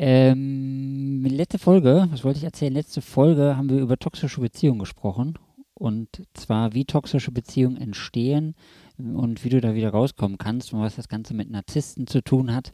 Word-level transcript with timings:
Ähm, 0.00 1.24
letzte 1.24 1.58
Folge, 1.58 2.06
was 2.12 2.22
wollte 2.22 2.38
ich 2.38 2.44
erzählen? 2.44 2.72
Letzte 2.72 3.02
Folge 3.02 3.56
haben 3.56 3.68
wir 3.68 3.80
über 3.80 3.96
toxische 3.96 4.40
Beziehungen 4.40 4.78
gesprochen. 4.78 5.36
Und 5.74 6.22
zwar, 6.34 6.72
wie 6.72 6.84
toxische 6.84 7.32
Beziehungen 7.32 7.76
entstehen 7.76 8.54
und 8.96 9.44
wie 9.44 9.48
du 9.48 9.60
da 9.60 9.74
wieder 9.74 9.90
rauskommen 9.90 10.38
kannst 10.38 10.72
und 10.72 10.80
was 10.80 10.94
das 10.94 11.08
Ganze 11.08 11.34
mit 11.34 11.50
Narzissten 11.50 12.06
zu 12.06 12.22
tun 12.22 12.54
hat. 12.54 12.72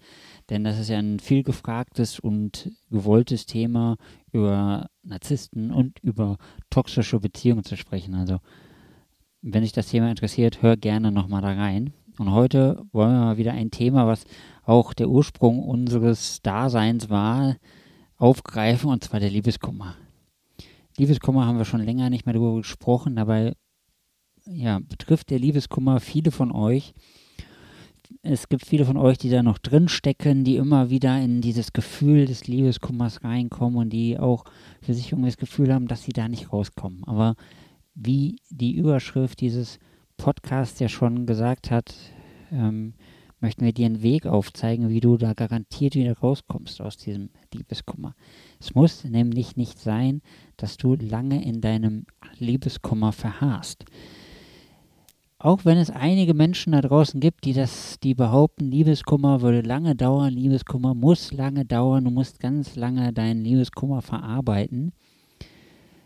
Denn 0.51 0.65
das 0.65 0.79
ist 0.79 0.91
ja 0.91 0.99
ein 0.99 1.19
viel 1.19 1.43
gefragtes 1.43 2.21
und 2.21 2.71
gewolltes 2.91 3.47
Thema, 3.47 3.97
über 4.31 4.91
Narzissten 5.03 5.71
und 5.71 6.01
über 6.01 6.37
toxische 6.69 7.21
Beziehungen 7.21 7.65
zu 7.65 7.79
sprechen. 7.79 8.15
Also, 8.15 8.39
wenn 9.41 9.63
dich 9.63 9.73
das 9.73 9.89
Thema 9.89 10.11
interessiert, 10.11 10.61
hör 10.61 10.77
gerne 10.77 11.11
nochmal 11.11 11.41
da 11.41 11.55
rein. 11.55 11.95
Und 12.19 12.31
heute 12.31 12.85
wollen 12.93 13.13
wir 13.13 13.21
mal 13.21 13.39
wieder 13.39 13.53
ein 13.53 13.71
Thema, 13.73 14.07
was 14.07 14.25
auch 14.63 14.95
der 14.95 15.09
Ursprung 15.09 15.63
unseres 15.63 16.41
Daseins 16.43 17.11
war, 17.11 17.57
aufgreifen, 18.17 18.91
und 18.91 19.03
zwar 19.03 19.19
der 19.19 19.31
Liebeskummer. 19.31 19.97
Liebeskummer 20.97 21.45
haben 21.47 21.59
wir 21.59 21.65
schon 21.65 21.83
länger 21.83 22.11
nicht 22.11 22.25
mehr 22.25 22.35
darüber 22.35 22.59
gesprochen, 22.59 23.17
dabei 23.17 23.55
ja, 24.47 24.79
betrifft 24.79 25.31
der 25.31 25.41
Liebeskummer 25.41 25.99
viele 25.99 26.31
von 26.31 26.53
euch. 26.53 26.95
Es 28.23 28.49
gibt 28.49 28.65
viele 28.65 28.85
von 28.85 28.97
euch, 28.97 29.19
die 29.19 29.31
da 29.31 29.43
noch 29.43 29.59
drin 29.59 29.89
stecken, 29.89 30.45
die 30.45 30.57
immer 30.57 30.91
wieder 30.91 31.21
in 31.21 31.41
dieses 31.41 31.73
Gefühl 31.73 32.27
des 32.27 32.47
Liebeskummers 32.47 33.25
reinkommen 33.25 33.79
und 33.79 33.91
die 33.91 34.19
auch 34.19 34.45
für 34.83 34.95
sich 34.95 35.11
irgendwie 35.11 35.31
das 35.31 35.37
Gefühl 35.37 35.75
haben, 35.75 35.89
dass 35.89 36.05
sie 36.05 36.13
da 36.13 36.29
nicht 36.29 36.53
rauskommen. 36.53 37.03
Aber 37.05 37.35
wie 37.95 38.41
die 38.51 38.75
Überschrift 38.75 39.41
dieses 39.41 39.79
Podcasts 40.17 40.79
ja 40.81 40.89
schon 40.89 41.27
gesagt 41.27 41.71
hat, 41.71 41.95
ähm, 42.51 42.95
möchten 43.41 43.65
wir 43.65 43.73
dir 43.73 43.87
einen 43.87 44.03
Weg 44.03 44.27
aufzeigen, 44.27 44.89
wie 44.89 45.01
du 45.01 45.19
da 45.19 45.35
garantiert 45.35 45.95
wieder 45.95 46.17
rauskommst 46.19 46.81
aus 46.81 46.97
diesem 46.97 47.29
Liebeskummer. 47.53 48.15
Es 48.59 48.75
muss 48.75 49.05
nämlich 49.05 49.57
nicht 49.57 49.79
sein, 49.79 50.23
dass 50.57 50.79
du 50.79 50.95
lange 50.95 51.45
in 51.45 51.61
deinem 51.61 52.07
Liebeskummer 52.39 53.13
verharrst. 53.13 53.85
Auch 55.39 55.67
wenn 55.67 55.77
es 55.77 55.91
einige 55.91 56.33
Menschen 56.33 56.73
da 56.73 56.81
draußen 56.81 57.21
gibt, 57.21 57.45
die 57.45 57.53
das, 57.53 58.01
die 58.03 58.15
behaupten, 58.15 58.71
Liebeskummer 58.71 59.43
würde 59.43 59.61
lange 59.61 59.95
dauern, 59.95 60.33
Liebeskummer 60.33 60.95
muss 60.95 61.33
lange 61.33 61.67
dauern, 61.67 62.05
du 62.07 62.11
musst 62.11 62.41
ganz 62.41 62.77
lange 62.77 63.13
deinen 63.13 63.45
Liebeskummer 63.45 64.01
verarbeiten. 64.01 64.95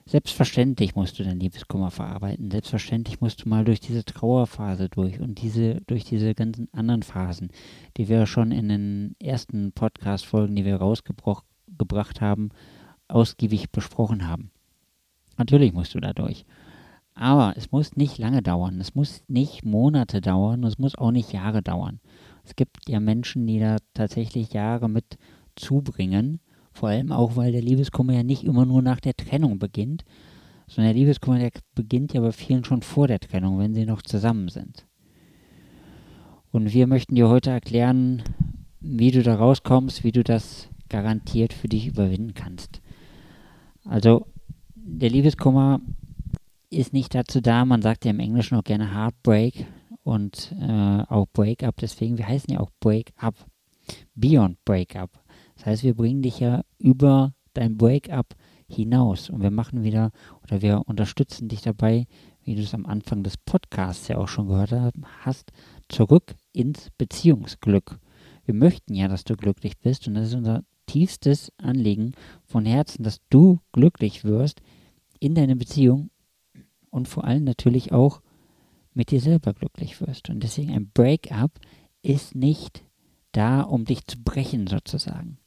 Selbstverständlich 0.08 0.96
musst 0.96 1.18
du 1.18 1.22
deinen 1.22 1.38
Liebeskummer 1.38 1.90
verarbeiten. 1.90 2.50
Selbstverständlich 2.50 3.20
musst 3.20 3.44
du 3.44 3.48
mal 3.50 3.66
durch 3.66 3.78
diese 3.78 4.06
Trauerphase 4.06 4.88
durch 4.88 5.20
und 5.20 5.42
diese, 5.42 5.82
durch 5.82 6.04
diese 6.04 6.34
ganzen 6.34 6.66
anderen 6.72 7.02
Phasen, 7.02 7.50
die 7.98 8.08
wir 8.08 8.24
schon 8.24 8.50
in 8.50 8.70
den 8.70 9.16
ersten 9.22 9.72
Podcast-Folgen, 9.72 10.56
die 10.56 10.64
wir 10.64 10.76
rausgebracht 10.76 12.22
haben, 12.22 12.48
ausgiebig 13.06 13.70
besprochen 13.70 14.26
haben. 14.26 14.50
Natürlich 15.36 15.74
musst 15.74 15.94
du 15.94 16.00
da 16.00 16.14
durch. 16.14 16.46
Aber 17.12 17.52
es 17.58 17.70
muss 17.70 17.94
nicht 17.94 18.16
lange 18.16 18.40
dauern. 18.40 18.80
Es 18.80 18.94
muss 18.94 19.22
nicht 19.28 19.62
Monate 19.62 20.22
dauern. 20.22 20.64
Es 20.64 20.78
muss 20.78 20.96
auch 20.96 21.10
nicht 21.10 21.34
Jahre 21.34 21.60
dauern. 21.60 22.00
Es 22.44 22.56
gibt 22.56 22.88
ja 22.88 22.98
Menschen, 22.98 23.46
die 23.46 23.58
da 23.58 23.76
tatsächlich 23.92 24.54
Jahre 24.54 24.88
mit 24.88 25.18
zubringen 25.54 26.40
vor 26.78 26.90
allem 26.90 27.12
auch, 27.12 27.36
weil 27.36 27.52
der 27.52 27.62
Liebeskummer 27.62 28.12
ja 28.12 28.22
nicht 28.22 28.44
immer 28.44 28.64
nur 28.64 28.82
nach 28.82 29.00
der 29.00 29.16
Trennung 29.16 29.58
beginnt, 29.58 30.04
sondern 30.68 30.94
der 30.94 31.00
Liebeskummer 31.00 31.38
der 31.38 31.50
beginnt 31.74 32.12
ja 32.12 32.20
bei 32.20 32.32
vielen 32.32 32.64
schon 32.64 32.82
vor 32.82 33.08
der 33.08 33.20
Trennung, 33.20 33.58
wenn 33.58 33.74
sie 33.74 33.84
noch 33.84 34.02
zusammen 34.02 34.48
sind. 34.48 34.86
Und 36.52 36.72
wir 36.72 36.86
möchten 36.86 37.14
dir 37.14 37.28
heute 37.28 37.50
erklären, 37.50 38.22
wie 38.80 39.10
du 39.10 39.22
da 39.22 39.34
rauskommst, 39.34 40.04
wie 40.04 40.12
du 40.12 40.22
das 40.22 40.68
garantiert 40.88 41.52
für 41.52 41.68
dich 41.68 41.88
überwinden 41.88 42.34
kannst. 42.34 42.80
Also 43.84 44.26
der 44.74 45.10
Liebeskummer 45.10 45.80
ist 46.70 46.92
nicht 46.92 47.14
dazu 47.14 47.40
da, 47.40 47.64
man 47.64 47.82
sagt 47.82 48.04
ja 48.04 48.10
im 48.10 48.20
Englischen 48.20 48.56
auch 48.56 48.64
gerne 48.64 48.94
Heartbreak 48.94 49.66
und 50.04 50.54
äh, 50.60 51.02
auch 51.08 51.26
Breakup, 51.32 51.76
deswegen, 51.78 52.18
wir 52.18 52.28
heißen 52.28 52.52
ja 52.52 52.60
auch 52.60 52.70
Breakup, 52.80 53.34
Beyond 54.14 54.64
Breakup. 54.64 55.10
Das 55.58 55.66
heißt, 55.66 55.82
wir 55.82 55.94
bringen 55.94 56.22
dich 56.22 56.38
ja 56.40 56.62
über 56.78 57.34
dein 57.52 57.76
Breakup 57.76 58.34
hinaus 58.68 59.28
und 59.28 59.42
wir 59.42 59.50
machen 59.50 59.82
wieder 59.82 60.12
oder 60.42 60.62
wir 60.62 60.82
unterstützen 60.86 61.48
dich 61.48 61.62
dabei, 61.62 62.06
wie 62.44 62.54
du 62.54 62.62
es 62.62 62.74
am 62.74 62.86
Anfang 62.86 63.24
des 63.24 63.36
Podcasts 63.36 64.08
ja 64.08 64.18
auch 64.18 64.28
schon 64.28 64.48
gehört 64.48 64.72
hast, 65.24 65.50
zurück 65.88 66.36
ins 66.52 66.90
Beziehungsglück. 66.96 67.98
Wir 68.44 68.54
möchten 68.54 68.94
ja, 68.94 69.08
dass 69.08 69.24
du 69.24 69.36
glücklich 69.36 69.78
bist 69.78 70.06
und 70.06 70.14
das 70.14 70.28
ist 70.28 70.34
unser 70.34 70.62
tiefstes 70.86 71.52
Anliegen 71.58 72.12
von 72.44 72.64
Herzen, 72.64 73.02
dass 73.02 73.20
du 73.28 73.60
glücklich 73.72 74.24
wirst 74.24 74.60
in 75.18 75.34
deiner 75.34 75.56
Beziehung 75.56 76.10
und 76.90 77.08
vor 77.08 77.24
allem 77.24 77.44
natürlich 77.44 77.92
auch 77.92 78.22
mit 78.94 79.10
dir 79.10 79.20
selber 79.20 79.52
glücklich 79.52 80.00
wirst. 80.00 80.30
Und 80.30 80.42
deswegen 80.42 80.72
ein 80.72 80.90
Breakup 80.92 81.52
ist 82.02 82.34
nicht 82.34 82.84
da, 83.32 83.62
um 83.62 83.84
dich 83.84 84.06
zu 84.06 84.22
brechen 84.22 84.66
sozusagen. 84.66 85.38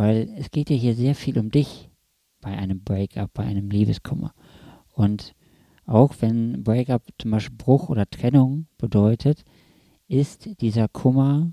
Weil 0.00 0.32
es 0.38 0.50
geht 0.50 0.70
ja 0.70 0.76
hier 0.76 0.94
sehr 0.94 1.14
viel 1.14 1.38
um 1.38 1.50
dich 1.50 1.90
bei 2.40 2.56
einem 2.56 2.82
Breakup, 2.82 3.34
bei 3.34 3.44
einem 3.44 3.68
Liebeskummer. 3.68 4.32
Und 4.94 5.34
auch 5.84 6.14
wenn 6.20 6.64
Breakup 6.64 7.02
zum 7.18 7.32
Beispiel 7.32 7.58
Bruch 7.58 7.90
oder 7.90 8.08
Trennung 8.08 8.66
bedeutet, 8.78 9.44
ist 10.08 10.58
dieser 10.62 10.88
Kummer, 10.88 11.52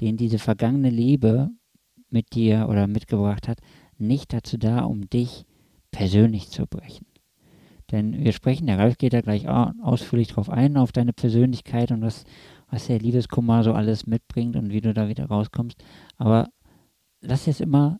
den 0.00 0.16
diese 0.16 0.38
vergangene 0.38 0.88
Liebe 0.88 1.50
mit 2.08 2.34
dir 2.34 2.68
oder 2.70 2.86
mitgebracht 2.86 3.48
hat, 3.48 3.58
nicht 3.98 4.32
dazu 4.32 4.56
da, 4.56 4.84
um 4.84 5.10
dich 5.10 5.44
persönlich 5.90 6.48
zu 6.48 6.66
brechen. 6.66 7.04
Denn 7.90 8.24
wir 8.24 8.32
sprechen, 8.32 8.66
der 8.66 8.78
Ralf 8.78 8.96
geht 8.96 9.12
da 9.12 9.20
gleich 9.20 9.46
ausführlich 9.46 10.28
drauf 10.28 10.48
ein, 10.48 10.78
auf 10.78 10.92
deine 10.92 11.12
Persönlichkeit 11.12 11.90
und 11.90 12.00
was, 12.00 12.24
was 12.70 12.86
der 12.86 12.98
Liebeskummer 12.98 13.62
so 13.62 13.74
alles 13.74 14.06
mitbringt 14.06 14.56
und 14.56 14.70
wie 14.70 14.80
du 14.80 14.94
da 14.94 15.06
wieder 15.06 15.26
rauskommst. 15.26 15.84
Aber 16.16 16.48
lass 17.24 17.46
jetzt 17.46 17.60
immer 17.60 17.98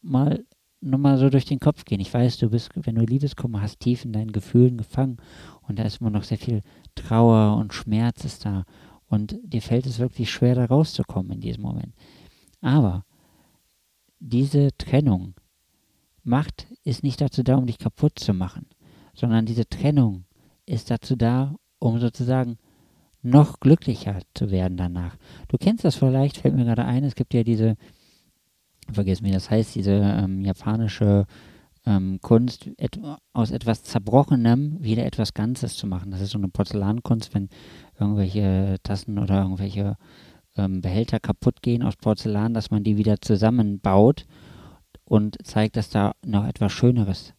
mal 0.00 0.44
nur 0.80 0.98
mal 0.98 1.16
so 1.16 1.30
durch 1.30 1.46
den 1.46 1.60
Kopf 1.60 1.84
gehen. 1.86 2.00
Ich 2.00 2.12
weiß, 2.12 2.36
du 2.36 2.50
bist, 2.50 2.70
wenn 2.74 2.94
du 2.94 3.04
Liebeskummer 3.04 3.62
hast, 3.62 3.80
tief 3.80 4.04
in 4.04 4.12
deinen 4.12 4.32
Gefühlen 4.32 4.76
gefangen 4.76 5.16
und 5.62 5.78
da 5.78 5.84
ist 5.84 6.00
immer 6.00 6.10
noch 6.10 6.24
sehr 6.24 6.38
viel 6.38 6.62
Trauer 6.94 7.56
und 7.56 7.72
Schmerz 7.72 8.24
ist 8.24 8.44
da 8.44 8.64
und 9.08 9.38
dir 9.42 9.62
fällt 9.62 9.86
es 9.86 9.98
wirklich 9.98 10.30
schwer, 10.30 10.54
da 10.54 10.66
rauszukommen 10.66 11.32
in 11.32 11.40
diesem 11.40 11.62
Moment. 11.62 11.94
Aber 12.60 13.04
diese 14.18 14.76
Trennung 14.76 15.34
macht, 16.22 16.66
ist 16.84 17.02
nicht 17.02 17.20
dazu 17.20 17.42
da, 17.42 17.56
um 17.56 17.66
dich 17.66 17.78
kaputt 17.78 18.18
zu 18.18 18.34
machen, 18.34 18.66
sondern 19.14 19.46
diese 19.46 19.66
Trennung 19.66 20.24
ist 20.66 20.90
dazu 20.90 21.16
da, 21.16 21.54
um 21.78 21.98
sozusagen 21.98 22.58
noch 23.22 23.58
glücklicher 23.60 24.20
zu 24.34 24.50
werden 24.50 24.76
danach. 24.76 25.16
Du 25.48 25.56
kennst 25.56 25.84
das 25.84 25.96
vielleicht, 25.96 26.38
fällt 26.38 26.54
mir 26.54 26.64
gerade 26.64 26.84
ein, 26.84 27.04
es 27.04 27.14
gibt 27.14 27.32
ja 27.32 27.42
diese 27.42 27.76
vergessen 28.92 29.24
wie 29.24 29.32
das 29.32 29.50
heißt, 29.50 29.74
diese 29.74 29.92
ähm, 29.92 30.44
japanische 30.44 31.26
ähm, 31.86 32.18
Kunst 32.22 32.70
et 32.78 32.98
aus 33.32 33.50
etwas 33.50 33.82
Zerbrochenem 33.82 34.82
wieder 34.82 35.04
etwas 35.04 35.34
Ganzes 35.34 35.76
zu 35.76 35.86
machen. 35.86 36.10
Das 36.10 36.20
ist 36.20 36.30
so 36.30 36.38
eine 36.38 36.48
Porzellankunst, 36.48 37.34
wenn 37.34 37.48
irgendwelche 37.98 38.76
Tassen 38.82 39.18
oder 39.18 39.42
irgendwelche 39.42 39.96
ähm, 40.56 40.80
Behälter 40.80 41.20
kaputt 41.20 41.62
gehen 41.62 41.82
aus 41.82 41.96
Porzellan, 41.96 42.54
dass 42.54 42.70
man 42.70 42.84
die 42.84 42.96
wieder 42.96 43.20
zusammenbaut 43.20 44.26
und 45.04 45.36
zeigt, 45.44 45.76
dass 45.76 45.90
da 45.90 46.12
noch 46.24 46.46
etwas 46.46 46.72
Schöneres 46.72 47.34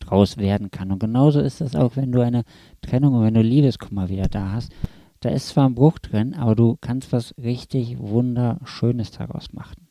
draus 0.00 0.36
werden 0.36 0.70
kann. 0.70 0.90
Und 0.90 0.98
genauso 0.98 1.40
ist 1.40 1.60
es 1.60 1.74
auch, 1.74 1.96
wenn 1.96 2.12
du 2.12 2.20
eine 2.20 2.44
Trennung 2.82 3.14
und 3.14 3.22
wenn 3.22 3.34
du 3.34 3.42
Liebeskummer 3.42 4.08
wieder 4.08 4.28
da 4.28 4.52
hast. 4.52 4.72
Da 5.20 5.30
ist 5.30 5.48
zwar 5.48 5.66
ein 5.66 5.74
Bruch 5.74 5.98
drin, 6.00 6.34
aber 6.34 6.54
du 6.54 6.76
kannst 6.78 7.12
was 7.12 7.34
richtig 7.38 7.98
Wunderschönes 7.98 9.10
daraus 9.12 9.52
machen. 9.52 9.83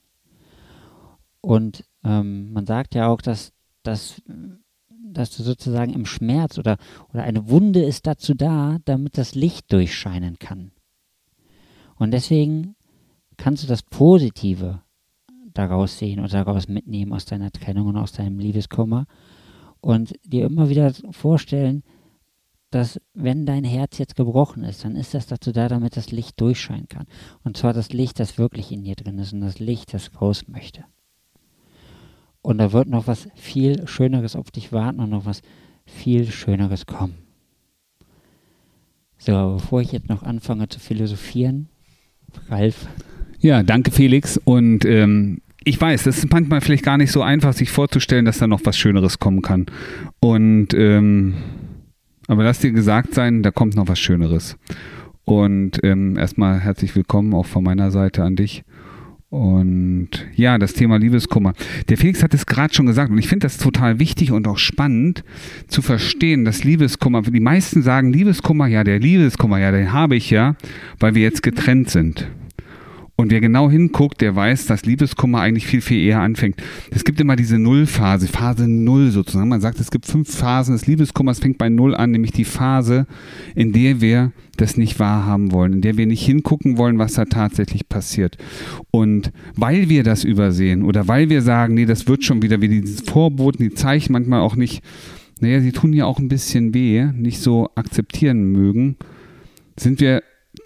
Und 1.46 1.84
ähm, 2.06 2.54
man 2.54 2.66
sagt 2.66 2.96
ja 2.96 3.10
auch, 3.10 3.22
dass, 3.22 3.52
dass, 3.84 4.22
dass 4.88 5.36
du 5.36 5.44
sozusagen 5.44 5.94
im 5.94 6.06
Schmerz 6.06 6.58
oder, 6.58 6.78
oder 7.10 7.24
eine 7.24 7.50
Wunde 7.50 7.84
ist 7.84 8.08
dazu 8.08 8.34
da, 8.34 8.78
damit 8.86 9.18
das 9.18 9.36
Licht 9.36 9.72
durchscheinen 9.74 10.40
kann. 10.40 10.72
Und 11.98 12.12
deswegen 12.12 12.76
kannst 13.36 13.62
du 13.62 13.68
das 13.68 13.84
Positive 13.84 14.82
daraus 15.54 15.98
sehen 15.98 16.22
und 16.22 16.34
daraus 16.34 16.70
mitnehmen 16.70 17.12
aus 17.12 17.26
deiner 17.26 17.52
Trennung 17.52 17.88
und 17.88 17.98
aus 17.98 18.14
deinem 18.14 18.40
Liebeskummer 18.40 19.06
und 19.82 20.14
dir 20.26 20.46
immer 20.46 20.70
wieder 20.70 20.94
vorstellen, 21.12 21.84
dass 22.72 23.02
wenn 23.14 23.46
dein 23.46 23.66
Herz 23.66 23.98
jetzt 23.98 24.16
gebrochen 24.16 24.64
ist, 24.64 24.86
dann 24.86 24.96
ist 24.96 25.14
das 25.14 25.28
dazu 25.28 25.52
da, 25.52 25.68
damit 25.68 25.98
das 25.98 26.12
Licht 26.12 26.40
durchscheinen 26.40 26.88
kann. 26.88 27.06
Und 27.44 27.58
zwar 27.58 27.74
das 27.74 27.92
Licht, 27.92 28.20
das 28.20 28.38
wirklich 28.38 28.72
in 28.72 28.84
dir 28.84 28.96
drin 28.96 29.20
ist 29.20 29.34
und 29.34 29.42
das 29.42 29.60
Licht, 29.60 29.94
das 29.94 30.10
raus 30.22 30.48
möchte. 30.48 30.86
Und 32.44 32.60
da 32.60 32.74
wird 32.74 32.90
noch 32.90 33.08
was 33.08 33.28
viel 33.36 33.88
Schöneres 33.88 34.36
auf 34.36 34.52
dich 34.52 34.72
warten 34.72 35.00
und 35.00 35.10
noch 35.10 35.26
was 35.26 35.42
viel 35.86 36.30
Schöneres 36.30 36.86
kommen. 36.86 37.16
So, 39.18 39.56
bevor 39.58 39.82
ich 39.82 39.94
jetzt 39.94 40.10
noch 40.10 40.22
anfange 40.22 40.68
zu 40.68 40.80
philosophieren, 40.80 41.70
Ralf. 42.50 42.88
Ja, 43.40 43.64
danke 43.64 43.92
Felix. 43.92 44.38
Und 44.44 44.84
ähm, 44.84 45.42
ich 45.64 45.80
weiß, 45.80 46.04
das 46.04 46.18
ist 46.18 46.32
manchmal 46.32 46.60
vielleicht 46.60 46.84
gar 46.84 46.98
nicht 46.98 47.12
so 47.12 47.22
einfach, 47.22 47.54
sich 47.54 47.72
vorzustellen, 47.72 48.26
dass 48.26 48.40
da 48.40 48.48
noch 48.48 48.62
was 48.66 48.78
Schöneres 48.78 49.20
kommen 49.20 49.42
kann. 49.42 49.66
Und 50.20 50.74
ähm, 50.74 51.36
aber 52.28 52.44
lass 52.44 52.60
dir 52.60 52.72
gesagt 52.72 53.14
sein, 53.14 53.44
da 53.44 53.52
kommt 53.52 53.76
noch 53.76 53.88
was 53.88 54.00
Schöneres. 54.00 54.58
Und 55.24 55.80
ähm, 55.84 56.18
erstmal 56.18 56.60
herzlich 56.60 56.94
willkommen 56.96 57.34
auch 57.34 57.46
von 57.46 57.64
meiner 57.64 57.92
Seite 57.92 58.24
an 58.24 58.36
dich. 58.36 58.64
Und 59.34 60.10
ja, 60.36 60.60
das 60.60 60.74
Thema 60.74 61.00
Liebeskummer. 61.00 61.54
Der 61.90 61.98
Felix 61.98 62.22
hat 62.22 62.36
es 62.36 62.46
gerade 62.46 62.72
schon 62.72 62.86
gesagt 62.86 63.10
und 63.10 63.18
ich 63.18 63.28
finde 63.28 63.48
das 63.48 63.58
total 63.58 63.98
wichtig 63.98 64.32
und 64.32 64.48
auch 64.48 64.60
spannend 64.60 65.24
zu 65.68 65.82
verstehen, 65.82 66.46
dass 66.46 66.64
Liebeskummer, 66.64 67.24
die 67.24 67.40
meisten 67.40 67.82
sagen 67.82 68.14
Liebeskummer, 68.14 68.68
ja, 68.68 68.84
der 68.84 69.00
Liebeskummer, 69.00 69.58
ja, 69.58 69.72
den 69.72 69.92
habe 69.92 70.16
ich 70.16 70.30
ja, 70.30 70.56
weil 71.00 71.16
wir 71.16 71.24
jetzt 71.24 71.42
getrennt 71.42 71.90
sind. 71.90 72.28
Und 73.24 73.32
wer 73.32 73.40
genau 73.40 73.72
hinguckt, 73.72 74.20
der 74.20 74.36
weiß, 74.36 74.66
dass 74.66 74.86
Liebeskummer 74.86 75.40
eigentlich 75.40 75.66
viel, 75.66 75.80
viel 75.80 76.06
eher 76.06 76.20
anfängt. 76.20 76.62
Es 76.92 77.06
gibt 77.06 77.22
immer 77.22 77.38
diese 77.38 77.58
Nullphase, 77.58 78.28
Phase 78.28 78.68
Null 78.68 79.12
sozusagen. 79.12 79.48
Man 79.48 79.62
sagt, 79.62 79.80
es 79.80 79.92
gibt 79.92 80.08
fünf 80.08 80.30
Phasen 80.30 80.76
des 80.76 80.88
Liebeskummers, 80.88 81.40
fängt 81.40 81.58
bei 81.58 81.70
Null 81.70 81.96
an, 81.96 82.12
nämlich 82.12 82.34
die 82.34 82.44
Phase, 82.44 83.08
in 83.56 83.72
der 83.72 84.02
wir 84.02 84.34
das 84.58 84.76
nicht 84.76 85.00
wahrhaben 85.00 85.54
wollen, 85.54 85.72
in 85.72 85.82
der 85.82 85.96
wir 85.96 86.06
nicht 86.06 86.26
hingucken 86.26 86.78
wollen, 86.78 87.00
was 87.00 87.14
da 87.14 87.24
tatsächlich 87.24 87.88
passiert. 87.88 88.38
Und 88.92 89.32
weil 89.56 89.88
wir 89.88 90.04
das 90.04 90.26
übersehen 90.26 90.84
oder 90.84 91.08
weil 91.08 91.30
wir 91.30 91.42
sagen, 91.42 91.76
nee, 91.76 91.86
das 91.86 92.10
wird 92.10 92.26
schon 92.26 92.42
wieder, 92.42 92.60
wie 92.60 92.82
die 92.82 92.86
Vorboten, 93.10 93.64
die 93.64 93.74
Zeichen 93.74 94.12
manchmal 94.12 94.42
auch 94.42 94.58
nicht, 94.58 94.84
naja, 95.40 95.62
sie 95.62 95.72
tun 95.72 95.94
ja 95.94 96.04
auch 96.04 96.20
ein 96.20 96.28
bisschen 96.28 96.74
weh, 96.74 97.06
nicht 97.06 97.40
so 97.40 97.70
akzeptieren 97.76 98.52
mögen, 98.52 98.98
sind 99.78 100.02
wir 100.02 100.24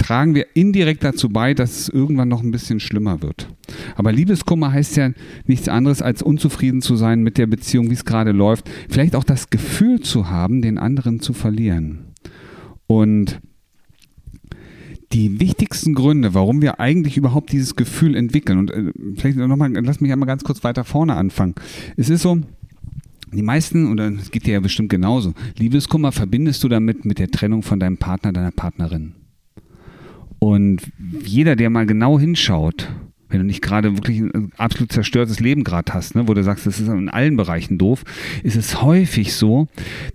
tragen 0.08 0.36
wir 0.36 0.48
indirekt 0.54 1.04
dazu 1.04 1.28
bei, 1.28 1.54
dass 1.54 1.82
es 1.82 1.90
irgendwann 1.90 2.30
noch 2.30 2.42
ein 2.42 2.52
bisschen 2.52 2.80
schlimmer 2.80 3.22
wird. 3.22 3.50
Aber 3.98 4.14
Liebeskummer 4.14 4.72
heißt 4.72 4.96
ja 4.96 5.12
nichts 5.48 5.68
anderes, 5.68 6.02
als 6.02 6.22
unzufrieden 6.22 6.82
zu 6.82 6.96
sein 6.96 7.24
mit 7.24 7.38
der 7.38 7.46
Beziehung, 7.46 7.90
wie 7.90 7.94
es 7.96 8.06
gerade 8.06 8.32
läuft. 8.32 8.72
Vielleicht 8.88 9.18
auch 9.18 9.26
das 9.26 9.50
Gefühl 9.50 10.00
zu 10.00 10.30
haben, 10.30 10.62
den 10.62 10.78
anderen 10.78 11.20
zu 11.20 11.34
verlieren. 11.34 12.14
Und 12.88 13.42
die 15.12 15.42
wichtigsten 15.42 15.94
Gründe, 15.94 16.34
warum 16.34 16.62
wir 16.62 16.80
eigentlich 16.80 17.18
überhaupt 17.18 17.52
dieses 17.52 17.76
Gefühl 17.76 18.16
entwickeln, 18.16 18.60
und 18.60 18.72
äh, 18.72 18.94
vielleicht 19.18 19.36
nochmal, 19.36 19.74
lass 19.74 20.00
mich 20.00 20.14
einmal 20.14 20.28
ganz 20.28 20.46
kurz 20.46 20.64
weiter 20.64 20.86
vorne 20.86 21.16
anfangen. 21.16 21.56
Es 21.98 22.10
ist 22.10 22.22
so, 22.22 22.40
die 23.34 23.42
meisten, 23.42 23.92
oder 23.92 24.10
es 24.14 24.32
geht 24.32 24.48
dir 24.48 24.54
ja 24.54 24.60
bestimmt 24.62 24.88
genauso, 24.88 25.34
Liebeskummer 25.58 26.14
verbindest 26.14 26.64
du 26.64 26.70
damit 26.70 27.04
mit 27.04 27.20
der 27.20 27.30
Trennung 27.30 27.62
von 27.62 27.78
deinem 27.78 27.98
Partner, 27.98 28.32
deiner 28.32 28.52
Partnerin. 28.52 29.27
Und 30.40 30.82
jeder, 31.24 31.56
der 31.56 31.70
mal 31.70 31.86
genau 31.86 32.20
hinschaut, 32.20 32.90
wenn 33.30 33.40
du 33.40 33.46
nicht 33.46 33.62
gerade 33.62 33.96
wirklich 33.98 34.22
ein 34.22 34.52
absolut 34.58 34.92
zerstörtes 34.92 35.40
Leben 35.40 35.64
gerade 35.64 35.94
hast, 35.94 36.16
ne, 36.16 36.28
wo 36.28 36.34
du 36.34 36.44
sagst, 36.44 36.66
das 36.66 36.80
ist 36.80 36.88
in 36.88 37.10
allen 37.10 37.36
Bereichen 37.36 37.78
doof, 37.78 38.04
ist 38.44 38.56
es 38.56 38.82
häufig 38.82 39.34
so, 39.34 39.68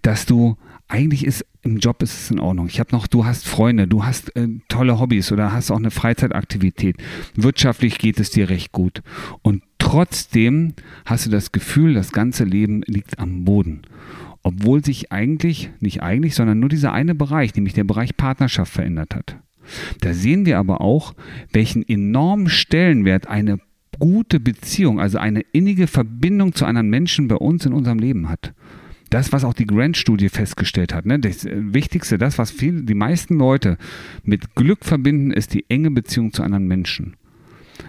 dass 0.03 0.27
du 0.27 0.57
eigentlich 0.89 1.27
ist 1.27 1.45
im 1.63 1.79
Job 1.79 2.03
ist 2.03 2.13
es 2.13 2.31
in 2.31 2.41
Ordnung. 2.41 2.67
Ich 2.67 2.81
habe 2.81 2.91
noch, 2.93 3.07
du 3.07 3.25
hast 3.25 3.47
Freunde, 3.47 3.87
du 3.87 4.05
hast 4.05 4.35
äh, 4.37 4.49
tolle 4.69 4.99
Hobbys 4.99 5.31
oder 5.31 5.53
hast 5.53 5.71
auch 5.71 5.77
eine 5.77 5.93
Freizeitaktivität. 5.93 6.97
Wirtschaftlich 7.35 7.99
geht 7.99 8.19
es 8.19 8.31
dir 8.31 8.49
recht 8.49 8.73
gut. 8.73 9.03
Und 9.43 9.63
trotzdem 9.79 10.75
hast 11.05 11.27
du 11.27 11.31
das 11.31 11.53
Gefühl, 11.53 11.95
das 11.95 12.13
ganze 12.13 12.45
Leben 12.45 12.83
liegt 12.87 13.19
am 13.21 13.45
Boden. 13.45 13.83
Obwohl 14.43 14.85
sich 14.85 15.13
eigentlich, 15.13 15.71
nicht 15.79 16.03
eigentlich, 16.03 16.35
sondern 16.35 16.59
nur 16.59 16.69
dieser 16.69 16.93
eine 16.93 17.15
Bereich, 17.15 17.55
nämlich 17.55 17.75
der 17.75 17.85
Bereich 17.85 18.17
Partnerschaft 18.17 18.73
verändert 18.73 19.15
hat. 19.15 19.37
Da 20.01 20.13
sehen 20.13 20.47
wir 20.47 20.59
aber 20.59 20.81
auch, 20.81 21.15
welchen 21.53 21.87
enormen 21.87 22.49
Stellenwert 22.49 23.29
eine 23.29 23.59
gute 23.99 24.41
Beziehung, 24.41 25.01
also 25.01 25.19
eine 25.19 25.41
innige 25.53 25.87
Verbindung 25.87 26.55
zu 26.55 26.65
anderen 26.67 26.89
Menschen 26.89 27.29
bei 27.29 27.37
uns 27.37 27.67
in 27.67 27.73
unserem 27.73 27.99
Leben 27.99 28.29
hat. 28.29 28.55
Das, 29.11 29.31
was 29.31 29.45
auch 29.45 29.53
die 29.53 29.67
Grant-Studie 29.67 30.31
festgestellt 30.31 30.95
hat, 30.95 31.05
ne? 31.05 31.19
das 31.19 31.45
äh, 31.45 31.53
Wichtigste, 31.55 32.17
das, 32.17 32.39
was 32.39 32.51
viel, 32.51 32.83
die 32.83 32.95
meisten 32.95 33.37
Leute 33.37 33.77
mit 34.25 34.55
Glück 34.55 34.87
verbinden, 34.87 35.31
ist 35.31 35.53
die 35.53 35.67
enge 35.69 35.91
Beziehung 35.91 36.33
zu 36.33 36.43
anderen 36.43 36.67
Menschen. 36.67 37.17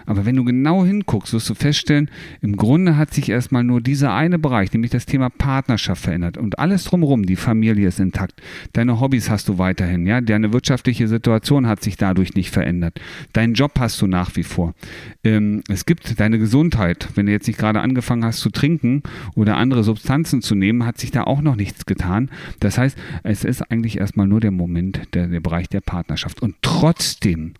Aber 0.06 0.26
wenn 0.26 0.36
du 0.36 0.44
genau 0.44 0.84
hinguckst, 0.84 1.32
wirst 1.32 1.50
du 1.50 1.54
feststellen, 1.54 2.10
im 2.40 2.56
Grunde 2.56 2.96
hat 2.96 3.14
sich 3.14 3.28
erstmal 3.28 3.64
nur 3.64 3.80
dieser 3.80 4.14
eine 4.14 4.38
Bereich, 4.38 4.72
nämlich 4.72 4.90
das 4.90 5.06
Thema 5.06 5.30
Partnerschaft 5.30 6.02
verändert. 6.02 6.36
Und 6.36 6.58
alles 6.58 6.84
drumherum, 6.84 7.26
die 7.26 7.36
Familie 7.36 7.88
ist 7.88 8.00
intakt. 8.00 8.40
Deine 8.72 9.00
Hobbys 9.00 9.30
hast 9.30 9.48
du 9.48 9.58
weiterhin, 9.58 10.06
ja. 10.06 10.20
Deine 10.20 10.52
wirtschaftliche 10.52 11.08
Situation 11.08 11.66
hat 11.66 11.82
sich 11.82 11.96
dadurch 11.96 12.34
nicht 12.34 12.50
verändert. 12.50 13.00
Deinen 13.32 13.54
Job 13.54 13.72
hast 13.78 14.00
du 14.00 14.06
nach 14.06 14.36
wie 14.36 14.42
vor. 14.42 14.74
Ähm, 15.22 15.62
es 15.68 15.86
gibt 15.86 16.18
deine 16.20 16.38
Gesundheit. 16.38 17.08
Wenn 17.14 17.26
du 17.26 17.32
jetzt 17.32 17.46
nicht 17.46 17.58
gerade 17.58 17.80
angefangen 17.80 18.24
hast 18.24 18.40
zu 18.40 18.50
trinken 18.50 19.02
oder 19.34 19.56
andere 19.56 19.84
Substanzen 19.84 20.42
zu 20.42 20.54
nehmen, 20.54 20.84
hat 20.86 20.98
sich 20.98 21.10
da 21.10 21.24
auch 21.24 21.42
noch 21.42 21.56
nichts 21.56 21.86
getan. 21.86 22.30
Das 22.60 22.78
heißt, 22.78 22.96
es 23.22 23.44
ist 23.44 23.62
eigentlich 23.70 23.98
erstmal 23.98 24.26
nur 24.26 24.40
der 24.40 24.50
Moment, 24.50 25.00
der, 25.14 25.28
der 25.28 25.40
Bereich 25.40 25.68
der 25.68 25.80
Partnerschaft. 25.80 26.42
Und 26.42 26.56
trotzdem 26.62 27.54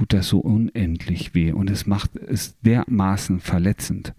tut 0.00 0.14
das 0.14 0.28
so 0.28 0.38
unendlich 0.38 1.34
weh 1.34 1.52
und 1.52 1.68
es 1.68 1.86
macht 1.86 2.16
es 2.16 2.58
dermaßen 2.62 3.38
verletzend. 3.40 4.14